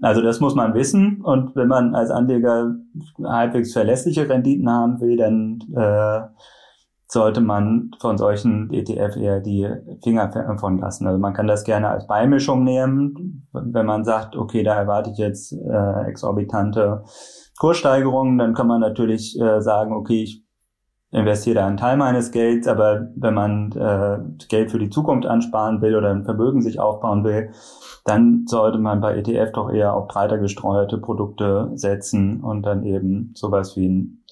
Also 0.00 0.22
das 0.22 0.40
muss 0.40 0.54
man 0.54 0.74
wissen. 0.74 1.22
Und 1.22 1.56
wenn 1.56 1.68
man 1.68 1.94
als 1.94 2.10
Anleger 2.10 2.74
halbwegs 3.22 3.72
verlässliche 3.72 4.28
Renditen 4.28 4.70
haben 4.70 5.00
will, 5.00 5.16
dann 5.16 5.60
äh, 5.74 6.20
sollte 7.10 7.40
man 7.40 7.90
von 8.00 8.16
solchen 8.18 8.72
ETF 8.72 9.16
eher 9.16 9.40
die 9.40 9.68
Finger 10.02 10.30
von 10.58 10.78
lassen. 10.78 11.08
Also 11.08 11.18
man 11.18 11.34
kann 11.34 11.48
das 11.48 11.64
gerne 11.64 11.88
als 11.88 12.06
Beimischung 12.06 12.62
nehmen, 12.62 13.48
wenn 13.52 13.86
man 13.86 14.04
sagt, 14.04 14.36
okay, 14.36 14.62
da 14.62 14.76
erwarte 14.76 15.10
ich 15.10 15.18
jetzt 15.18 15.52
äh, 15.52 16.06
exorbitante 16.06 17.02
Kurssteigerungen, 17.58 18.38
dann 18.38 18.54
kann 18.54 18.68
man 18.68 18.80
natürlich 18.80 19.38
äh, 19.40 19.60
sagen, 19.60 19.92
okay, 19.92 20.22
ich 20.22 20.44
investiere 21.10 21.56
da 21.56 21.66
einen 21.66 21.76
Teil 21.76 21.96
meines 21.96 22.30
Gelds, 22.30 22.68
aber 22.68 23.08
wenn 23.16 23.34
man 23.34 23.72
äh, 23.72 24.18
Geld 24.48 24.70
für 24.70 24.78
die 24.78 24.90
Zukunft 24.90 25.26
ansparen 25.26 25.82
will 25.82 25.96
oder 25.96 26.12
ein 26.12 26.24
Vermögen 26.24 26.62
sich 26.62 26.78
aufbauen 26.78 27.24
will, 27.24 27.50
dann 28.04 28.44
sollte 28.46 28.78
man 28.78 29.00
bei 29.00 29.16
ETF 29.16 29.50
doch 29.52 29.72
eher 29.72 29.94
auf 29.94 30.06
breiter 30.06 30.38
gestreute 30.38 30.98
Produkte 30.98 31.72
setzen 31.74 32.40
und 32.40 32.62
dann 32.62 32.84
eben 32.84 33.32
sowas 33.34 33.76
wie 33.76 33.88
ein 33.88 34.24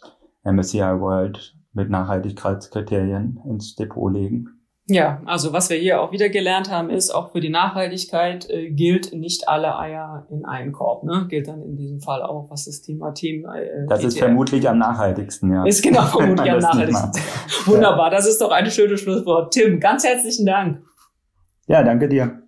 MSCI 0.44 1.00
World 1.00 1.57
mit 1.72 1.90
Nachhaltigkeitskriterien 1.90 3.40
ins 3.46 3.74
Depot 3.74 4.12
legen. 4.12 4.58
Ja, 4.90 5.20
also 5.26 5.52
was 5.52 5.68
wir 5.68 5.76
hier 5.76 6.00
auch 6.00 6.12
wieder 6.12 6.30
gelernt 6.30 6.70
haben, 6.70 6.88
ist, 6.88 7.10
auch 7.10 7.32
für 7.32 7.40
die 7.40 7.50
Nachhaltigkeit 7.50 8.48
äh, 8.48 8.70
gilt 8.70 9.12
nicht 9.12 9.46
alle 9.46 9.78
Eier 9.78 10.26
in 10.30 10.46
einen 10.46 10.72
Korb. 10.72 11.04
Ne? 11.04 11.26
Gilt 11.28 11.46
dann 11.46 11.60
in 11.62 11.76
diesem 11.76 12.00
Fall 12.00 12.22
auch, 12.22 12.50
was 12.50 12.64
das 12.64 12.80
Thema 12.80 13.12
Themen. 13.12 13.44
Äh, 13.44 13.86
das 13.86 14.02
ist 14.02 14.18
vermutlich 14.18 14.66
am 14.66 14.78
nachhaltigsten, 14.78 15.52
ja. 15.52 15.66
Ist 15.66 15.82
genau 15.82 16.04
vermutlich 16.04 16.50
am 16.50 16.58
nachhaltigsten. 16.60 17.12
Wunderbar, 17.66 18.08
das 18.08 18.26
ist 18.26 18.40
doch 18.40 18.50
ein 18.50 18.70
schönes 18.70 19.00
Schlusswort. 19.00 19.52
Tim, 19.52 19.78
ganz 19.78 20.04
herzlichen 20.04 20.46
Dank. 20.46 20.82
Ja, 21.66 21.82
danke 21.82 22.08
dir. 22.08 22.47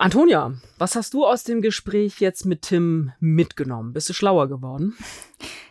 Antonia, 0.00 0.54
was 0.78 0.94
hast 0.94 1.12
du 1.12 1.26
aus 1.26 1.42
dem 1.42 1.60
Gespräch 1.60 2.20
jetzt 2.20 2.46
mit 2.46 2.62
Tim 2.62 3.10
mitgenommen? 3.18 3.92
Bist 3.92 4.08
du 4.08 4.12
schlauer 4.12 4.48
geworden? 4.48 4.96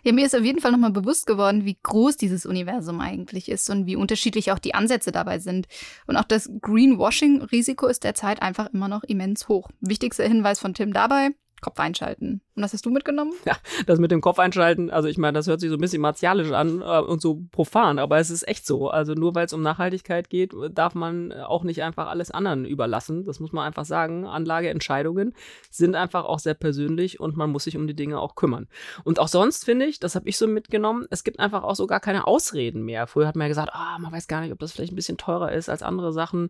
Ja, 0.04 0.12
mir 0.12 0.26
ist 0.26 0.36
auf 0.36 0.44
jeden 0.44 0.60
Fall 0.60 0.74
nochmal 0.74 0.92
bewusst 0.92 1.28
geworden, 1.28 1.63
wie 1.63 1.78
groß 1.82 2.18
dieses 2.18 2.46
Universum 2.46 3.00
eigentlich 3.00 3.50
ist 3.50 3.70
und 3.70 3.86
wie 3.86 3.96
unterschiedlich 3.96 4.52
auch 4.52 4.60
die 4.60 4.76
Ansätze 4.76 5.13
dabei 5.13 5.40
sind. 5.40 5.68
Und 6.08 6.18
auch 6.18 6.26
das 6.26 6.50
Greenwashing-Risiko 6.62 7.88
ist 7.88 8.04
derzeit 8.04 8.42
einfach 8.42 8.68
immer 8.74 8.90
noch 8.90 9.04
immens 9.04 9.48
hoch. 9.48 9.70
Wichtigster 9.80 10.28
Hinweis 10.28 10.60
von 10.60 10.74
Tim 10.74 10.92
dabei, 10.92 11.30
Kopf 11.62 11.80
einschalten. 11.80 12.42
Und 12.58 12.63
was 12.63 12.74
hast 12.74 12.88
du 12.88 12.89
mitgenommen? 12.89 13.34
Ja, 13.46 13.56
das 13.86 14.00
mit 14.00 14.10
dem 14.10 14.20
Kopf 14.20 14.39
einschalten, 14.39 14.89
also 14.89 15.08
ich 15.08 15.20
meine, 15.20 15.38
das 15.38 15.46
hört 15.46 15.60
sich 15.60 15.70
so 15.70 15.76
ein 15.76 15.80
bisschen 15.80 16.02
martialisch 16.02 16.52
an 16.52 16.82
äh, 16.82 17.00
und 17.02 17.22
so 17.22 17.43
profan, 17.52 18.00
aber 18.00 18.17
es 18.17 18.32
ist 18.32 18.48
echt 18.48 18.65
so. 18.65 18.89
Also 18.89 19.13
nur 19.13 19.36
weil 19.36 19.46
es 19.46 19.54
um 19.54 19.62
Nachhaltigkeit 19.62 20.28
geht, 20.32 20.56
darf 20.72 20.96
man 20.96 21.32
auch 21.32 21.63
nicht 21.63 21.84
einfach 21.84 22.08
alles 22.08 22.32
anderen 22.32 22.65
überlassen. 22.65 23.26
Das 23.26 23.39
muss 23.39 23.52
man 23.52 23.63
einfach 23.63 23.86
sagen. 23.86 24.26
Anlageentscheidungen 24.26 25.36
sind 25.70 25.93
einfach 25.93 26.26
auch 26.26 26.39
sehr 26.39 26.56
persönlich 26.56 27.20
und 27.20 27.38
man 27.38 27.52
muss 27.52 27.65
sich 27.65 27.78
um 27.78 27.86
die 27.86 27.96
Dinge 27.96 28.20
auch 28.20 28.34
kümmern. 28.34 28.67
Und 29.04 29.20
auch 29.20 29.28
sonst 29.28 29.63
finde 29.63 29.86
ich, 29.86 30.00
das 30.00 30.15
habe 30.15 30.28
ich 30.28 30.36
so 30.36 30.48
mitgenommen, 30.48 31.06
es 31.12 31.24
gibt 31.24 31.39
einfach 31.39 31.63
auch 31.63 31.76
so 31.76 31.86
gar 31.86 32.00
keine 32.00 32.26
Ausreden 32.26 32.82
mehr. 32.82 33.06
Früher 33.06 33.28
hat 33.28 33.36
man 33.36 33.46
ja 33.46 33.50
gesagt, 33.50 33.70
ah, 33.74 34.00
man 34.00 34.12
weiß 34.12 34.28
gar 34.28 34.41
nicht, 34.41 34.52
ob 34.52 34.58
das 34.58 34.72
vielleicht 34.72 34.93
ein 34.93 34.96
bisschen 34.96 35.20
teurer 35.20 35.52
ist 35.52 35.70
als 35.70 35.84
andere 35.84 36.12
Sachen 36.12 36.50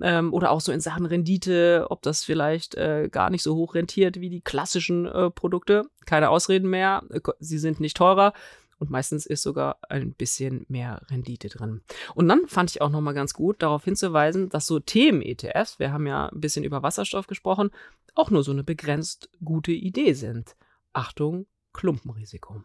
ähm, 0.00 0.32
oder 0.32 0.52
auch 0.52 0.60
so 0.60 0.70
in 0.70 0.78
Sachen 0.78 1.04
Rendite, 1.04 1.86
ob 1.90 2.02
das 2.02 2.22
vielleicht 2.22 2.76
äh, 2.76 3.08
gar 3.10 3.30
nicht 3.30 3.42
so 3.42 3.56
hoch 3.56 3.74
rentiert 3.74 4.20
wie 4.20 4.30
die 4.30 4.40
klassischen 4.40 5.06
äh, 5.06 5.30
Produkte. 5.48 5.88
Keine 6.04 6.28
Ausreden 6.28 6.68
mehr. 6.68 7.02
Sie 7.40 7.58
sind 7.58 7.80
nicht 7.80 7.96
teurer. 7.96 8.34
Und 8.78 8.90
meistens 8.90 9.26
ist 9.26 9.42
sogar 9.42 9.78
ein 9.88 10.12
bisschen 10.12 10.64
mehr 10.68 11.02
Rendite 11.10 11.48
drin. 11.48 11.80
Und 12.14 12.28
dann 12.28 12.46
fand 12.46 12.70
ich 12.70 12.80
auch 12.80 12.90
nochmal 12.90 13.14
ganz 13.14 13.34
gut, 13.34 13.60
darauf 13.62 13.84
hinzuweisen, 13.84 14.50
dass 14.50 14.68
so 14.68 14.78
Themen-ETFs, 14.78 15.80
wir 15.80 15.92
haben 15.92 16.06
ja 16.06 16.28
ein 16.28 16.40
bisschen 16.40 16.64
über 16.64 16.82
Wasserstoff 16.82 17.26
gesprochen, 17.26 17.70
auch 18.14 18.30
nur 18.30 18.44
so 18.44 18.52
eine 18.52 18.62
begrenzt 18.62 19.30
gute 19.42 19.72
Idee 19.72 20.12
sind. 20.12 20.54
Achtung, 20.92 21.46
Klumpenrisiko. 21.72 22.62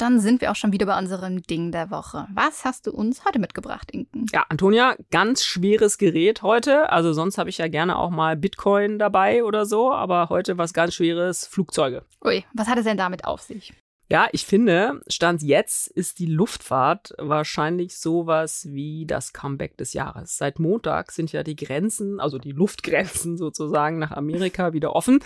Und 0.00 0.06
dann 0.06 0.20
sind 0.20 0.40
wir 0.40 0.50
auch 0.50 0.56
schon 0.56 0.72
wieder 0.72 0.86
bei 0.86 0.98
unserem 0.98 1.42
Ding 1.42 1.72
der 1.72 1.90
Woche. 1.90 2.26
Was 2.32 2.64
hast 2.64 2.86
du 2.86 2.90
uns 2.90 3.22
heute 3.26 3.38
mitgebracht, 3.38 3.90
Inken? 3.90 4.24
Ja, 4.32 4.46
Antonia, 4.48 4.96
ganz 5.10 5.44
schweres 5.44 5.98
Gerät 5.98 6.40
heute. 6.40 6.90
Also 6.90 7.12
sonst 7.12 7.36
habe 7.36 7.50
ich 7.50 7.58
ja 7.58 7.68
gerne 7.68 7.98
auch 7.98 8.08
mal 8.08 8.34
Bitcoin 8.34 8.98
dabei 8.98 9.44
oder 9.44 9.66
so, 9.66 9.92
aber 9.92 10.30
heute 10.30 10.56
was 10.56 10.72
ganz 10.72 10.94
schweres, 10.94 11.46
Flugzeuge. 11.46 12.06
Ui, 12.24 12.42
was 12.54 12.66
hat 12.66 12.78
es 12.78 12.84
denn 12.84 12.96
damit 12.96 13.26
auf 13.26 13.42
sich? 13.42 13.74
Ja, 14.08 14.26
ich 14.32 14.46
finde, 14.46 15.02
Stand 15.06 15.42
jetzt 15.42 15.86
ist 15.86 16.18
die 16.18 16.26
Luftfahrt 16.26 17.12
wahrscheinlich 17.18 17.98
sowas 17.98 18.66
wie 18.70 19.04
das 19.06 19.34
Comeback 19.34 19.76
des 19.76 19.92
Jahres. 19.92 20.38
Seit 20.38 20.58
Montag 20.58 21.12
sind 21.12 21.30
ja 21.30 21.42
die 21.42 21.56
Grenzen, 21.56 22.20
also 22.20 22.38
die 22.38 22.52
Luftgrenzen 22.52 23.36
sozusagen 23.38 23.98
nach 23.98 24.12
Amerika 24.12 24.72
wieder 24.72 24.96
offen. 24.96 25.20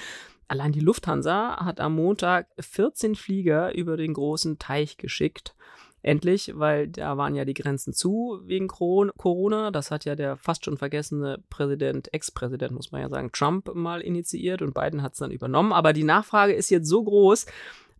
Allein 0.48 0.72
die 0.72 0.80
Lufthansa 0.80 1.64
hat 1.64 1.80
am 1.80 1.94
Montag 1.94 2.48
14 2.58 3.14
Flieger 3.14 3.74
über 3.74 3.96
den 3.96 4.14
großen 4.14 4.58
Teich 4.58 4.96
geschickt. 4.96 5.54
Endlich, 6.02 6.52
weil 6.54 6.88
da 6.88 7.16
waren 7.16 7.34
ja 7.34 7.46
die 7.46 7.54
Grenzen 7.54 7.94
zu 7.94 8.40
wegen 8.44 8.68
Corona. 8.68 9.70
Das 9.70 9.90
hat 9.90 10.04
ja 10.04 10.14
der 10.14 10.36
fast 10.36 10.66
schon 10.66 10.76
vergessene 10.76 11.42
Präsident, 11.48 12.12
Ex-Präsident, 12.12 12.72
muss 12.72 12.92
man 12.92 13.00
ja 13.00 13.08
sagen, 13.08 13.32
Trump 13.32 13.74
mal 13.74 14.02
initiiert 14.02 14.60
und 14.60 14.74
Biden 14.74 15.00
hat 15.00 15.14
es 15.14 15.20
dann 15.20 15.30
übernommen. 15.30 15.72
Aber 15.72 15.94
die 15.94 16.04
Nachfrage 16.04 16.52
ist 16.52 16.68
jetzt 16.68 16.88
so 16.88 17.02
groß, 17.02 17.46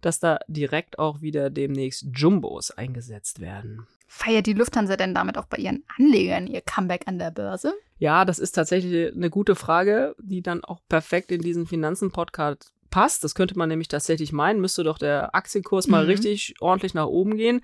dass 0.02 0.20
da 0.20 0.38
direkt 0.48 0.98
auch 0.98 1.22
wieder 1.22 1.48
demnächst 1.48 2.06
Jumbos 2.14 2.70
eingesetzt 2.70 3.40
werden. 3.40 3.86
Feiert 4.16 4.46
die 4.46 4.52
Lufthansa 4.52 4.96
denn 4.96 5.12
damit 5.12 5.36
auch 5.36 5.46
bei 5.46 5.56
ihren 5.56 5.82
Anlegern 5.98 6.46
ihr 6.46 6.60
Comeback 6.60 7.08
an 7.08 7.18
der 7.18 7.32
Börse? 7.32 7.74
Ja, 7.98 8.24
das 8.24 8.38
ist 8.38 8.52
tatsächlich 8.52 9.12
eine 9.12 9.28
gute 9.28 9.56
Frage, 9.56 10.14
die 10.22 10.40
dann 10.40 10.62
auch 10.64 10.78
perfekt 10.88 11.32
in 11.32 11.42
diesen 11.42 11.66
Finanzen-Podcast 11.66 12.72
passt. 12.90 13.24
Das 13.24 13.34
könnte 13.34 13.58
man 13.58 13.68
nämlich 13.68 13.88
tatsächlich 13.88 14.32
meinen, 14.32 14.60
müsste 14.60 14.84
doch 14.84 14.98
der 14.98 15.34
Aktienkurs 15.34 15.88
mhm. 15.88 15.90
mal 15.90 16.04
richtig 16.04 16.54
ordentlich 16.60 16.94
nach 16.94 17.06
oben 17.06 17.36
gehen. 17.36 17.60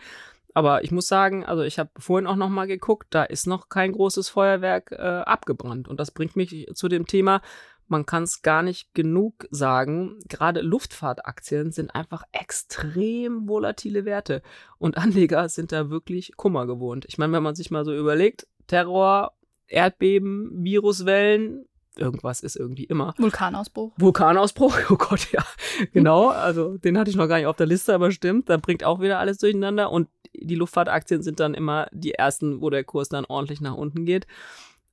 Aber 0.53 0.83
ich 0.83 0.91
muss 0.91 1.07
sagen, 1.07 1.45
also 1.45 1.63
ich 1.63 1.79
habe 1.79 1.91
vorhin 1.97 2.27
auch 2.27 2.35
noch 2.35 2.49
mal 2.49 2.67
geguckt, 2.67 3.07
da 3.11 3.23
ist 3.23 3.47
noch 3.47 3.69
kein 3.69 3.93
großes 3.93 4.29
Feuerwerk 4.29 4.91
äh, 4.91 4.97
abgebrannt. 4.97 5.87
Und 5.87 6.01
das 6.01 6.11
bringt 6.11 6.35
mich 6.35 6.67
zu 6.75 6.89
dem 6.89 7.07
Thema, 7.07 7.43
man 7.91 8.07
kann 8.07 8.23
es 8.23 8.43
gar 8.43 8.63
nicht 8.63 8.95
genug 8.95 9.47
sagen. 9.51 10.19
Gerade 10.29 10.61
Luftfahrtaktien 10.61 11.73
sind 11.73 11.95
einfach 11.95 12.23
extrem 12.33 13.49
volatile 13.49 14.05
Werte. 14.05 14.43
Und 14.79 14.97
Anleger 14.97 15.49
sind 15.49 15.73
da 15.73 15.91
wirklich 15.91 16.37
Kummer 16.37 16.67
gewohnt. 16.67 17.05
Ich 17.09 17.19
meine, 17.19 17.33
wenn 17.33 17.43
man 17.43 17.55
sich 17.55 17.71
mal 17.71 17.85
so 17.85 17.95
überlegt, 17.95 18.47
Terror, 18.69 19.33
Erdbeben, 19.67 20.65
Viruswellen, 20.65 21.67
irgendwas 21.97 22.41
ist 22.41 22.57
irgendwie 22.57 22.85
immer. 22.85 23.15
Vulkanausbruch. 23.19 23.93
Vulkanausbruch, 23.97 24.77
oh 24.91 24.97
Gott, 24.97 25.33
ja. 25.33 25.45
Genau, 25.93 26.29
also 26.29 26.79
den 26.79 26.97
hatte 26.97 27.11
ich 27.11 27.17
noch 27.17 27.29
gar 27.29 27.37
nicht 27.37 27.47
auf 27.47 27.57
der 27.57 27.67
Liste, 27.67 27.95
aber 27.95 28.13
stimmt, 28.13 28.49
da 28.49 28.57
bringt 28.57 28.85
auch 28.85 29.01
wieder 29.01 29.19
alles 29.19 29.39
durcheinander. 29.39 29.91
Und 29.91 30.09
die 30.35 30.55
Luftfahrtaktien 30.55 31.23
sind 31.23 31.41
dann 31.41 31.55
immer 31.55 31.89
die 31.93 32.13
ersten, 32.13 32.61
wo 32.61 32.71
der 32.71 32.85
Kurs 32.85 33.09
dann 33.09 33.25
ordentlich 33.25 33.61
nach 33.61 33.75
unten 33.75 34.05
geht. 34.05 34.27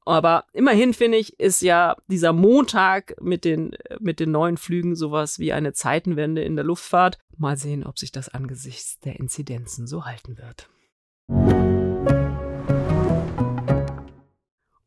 Aber 0.08 0.46
immerhin 0.54 0.94
finde 0.94 1.18
ich, 1.18 1.38
ist 1.38 1.62
ja 1.62 1.98
dieser 2.08 2.32
Montag 2.32 3.22
mit 3.22 3.44
den, 3.44 3.76
mit 4.00 4.22
den 4.22 4.32
neuen 4.32 4.56
Flügen 4.56 4.96
sowas 4.96 5.38
wie 5.38 5.52
eine 5.52 5.74
Zeitenwende 5.74 6.44
in 6.44 6.56
der 6.56 6.64
Luftfahrt. 6.64 7.18
Mal 7.36 7.58
sehen, 7.58 7.84
ob 7.84 8.00
sich 8.00 8.14
das 8.14 8.30
angesichts 8.30 9.02
der 9.02 9.20
Inzidenzen 9.20 9.86
so 9.86 10.06
halten 10.06 10.38
wird. 10.38 10.70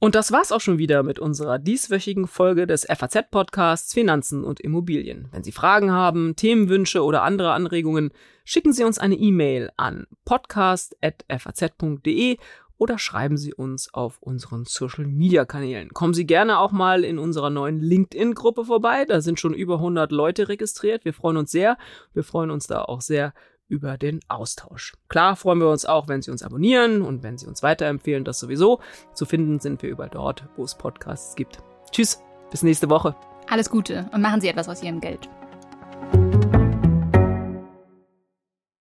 Und 0.02 0.14
das 0.14 0.32
war's 0.32 0.52
auch 0.52 0.62
schon 0.62 0.78
wieder 0.78 1.02
mit 1.02 1.18
unserer 1.18 1.58
dieswöchigen 1.58 2.26
Folge 2.26 2.66
des 2.66 2.86
FAZ-Podcasts 2.86 3.92
Finanzen 3.92 4.44
und 4.44 4.60
Immobilien. 4.60 5.28
Wenn 5.32 5.44
Sie 5.44 5.52
Fragen 5.52 5.92
haben, 5.92 6.34
Themenwünsche 6.36 7.04
oder 7.04 7.24
andere 7.24 7.52
Anregungen, 7.52 8.10
schicken 8.46 8.72
Sie 8.72 8.84
uns 8.84 8.98
eine 8.98 9.16
E-Mail 9.16 9.70
an 9.76 10.06
podcast.faz.de 10.24 12.38
oder 12.80 12.98
schreiben 12.98 13.36
Sie 13.36 13.52
uns 13.52 13.92
auf 13.92 14.22
unseren 14.22 14.64
Social 14.64 15.06
Media 15.06 15.44
Kanälen. 15.44 15.90
Kommen 15.90 16.14
Sie 16.14 16.26
gerne 16.26 16.58
auch 16.58 16.72
mal 16.72 17.04
in 17.04 17.18
unserer 17.18 17.50
neuen 17.50 17.78
LinkedIn 17.78 18.34
Gruppe 18.34 18.64
vorbei. 18.64 19.04
Da 19.04 19.20
sind 19.20 19.38
schon 19.38 19.52
über 19.52 19.74
100 19.74 20.10
Leute 20.10 20.48
registriert. 20.48 21.04
Wir 21.04 21.12
freuen 21.12 21.36
uns 21.36 21.50
sehr. 21.50 21.76
Wir 22.14 22.24
freuen 22.24 22.50
uns 22.50 22.66
da 22.66 22.82
auch 22.82 23.02
sehr 23.02 23.34
über 23.68 23.98
den 23.98 24.20
Austausch. 24.28 24.94
Klar 25.08 25.36
freuen 25.36 25.60
wir 25.60 25.68
uns 25.68 25.84
auch, 25.84 26.08
wenn 26.08 26.22
Sie 26.22 26.30
uns 26.30 26.42
abonnieren 26.42 27.02
und 27.02 27.22
wenn 27.22 27.36
Sie 27.36 27.46
uns 27.46 27.62
weiterempfehlen, 27.62 28.24
das 28.24 28.40
sowieso. 28.40 28.80
Zu 29.12 29.26
finden 29.26 29.60
sind 29.60 29.82
wir 29.82 29.90
überall 29.90 30.10
dort, 30.10 30.44
wo 30.56 30.64
es 30.64 30.74
Podcasts 30.74 31.36
gibt. 31.36 31.58
Tschüss, 31.92 32.18
bis 32.50 32.62
nächste 32.62 32.88
Woche. 32.88 33.14
Alles 33.46 33.68
Gute 33.68 34.08
und 34.12 34.22
machen 34.22 34.40
Sie 34.40 34.48
etwas 34.48 34.70
aus 34.70 34.82
Ihrem 34.82 35.00
Geld. 35.00 35.28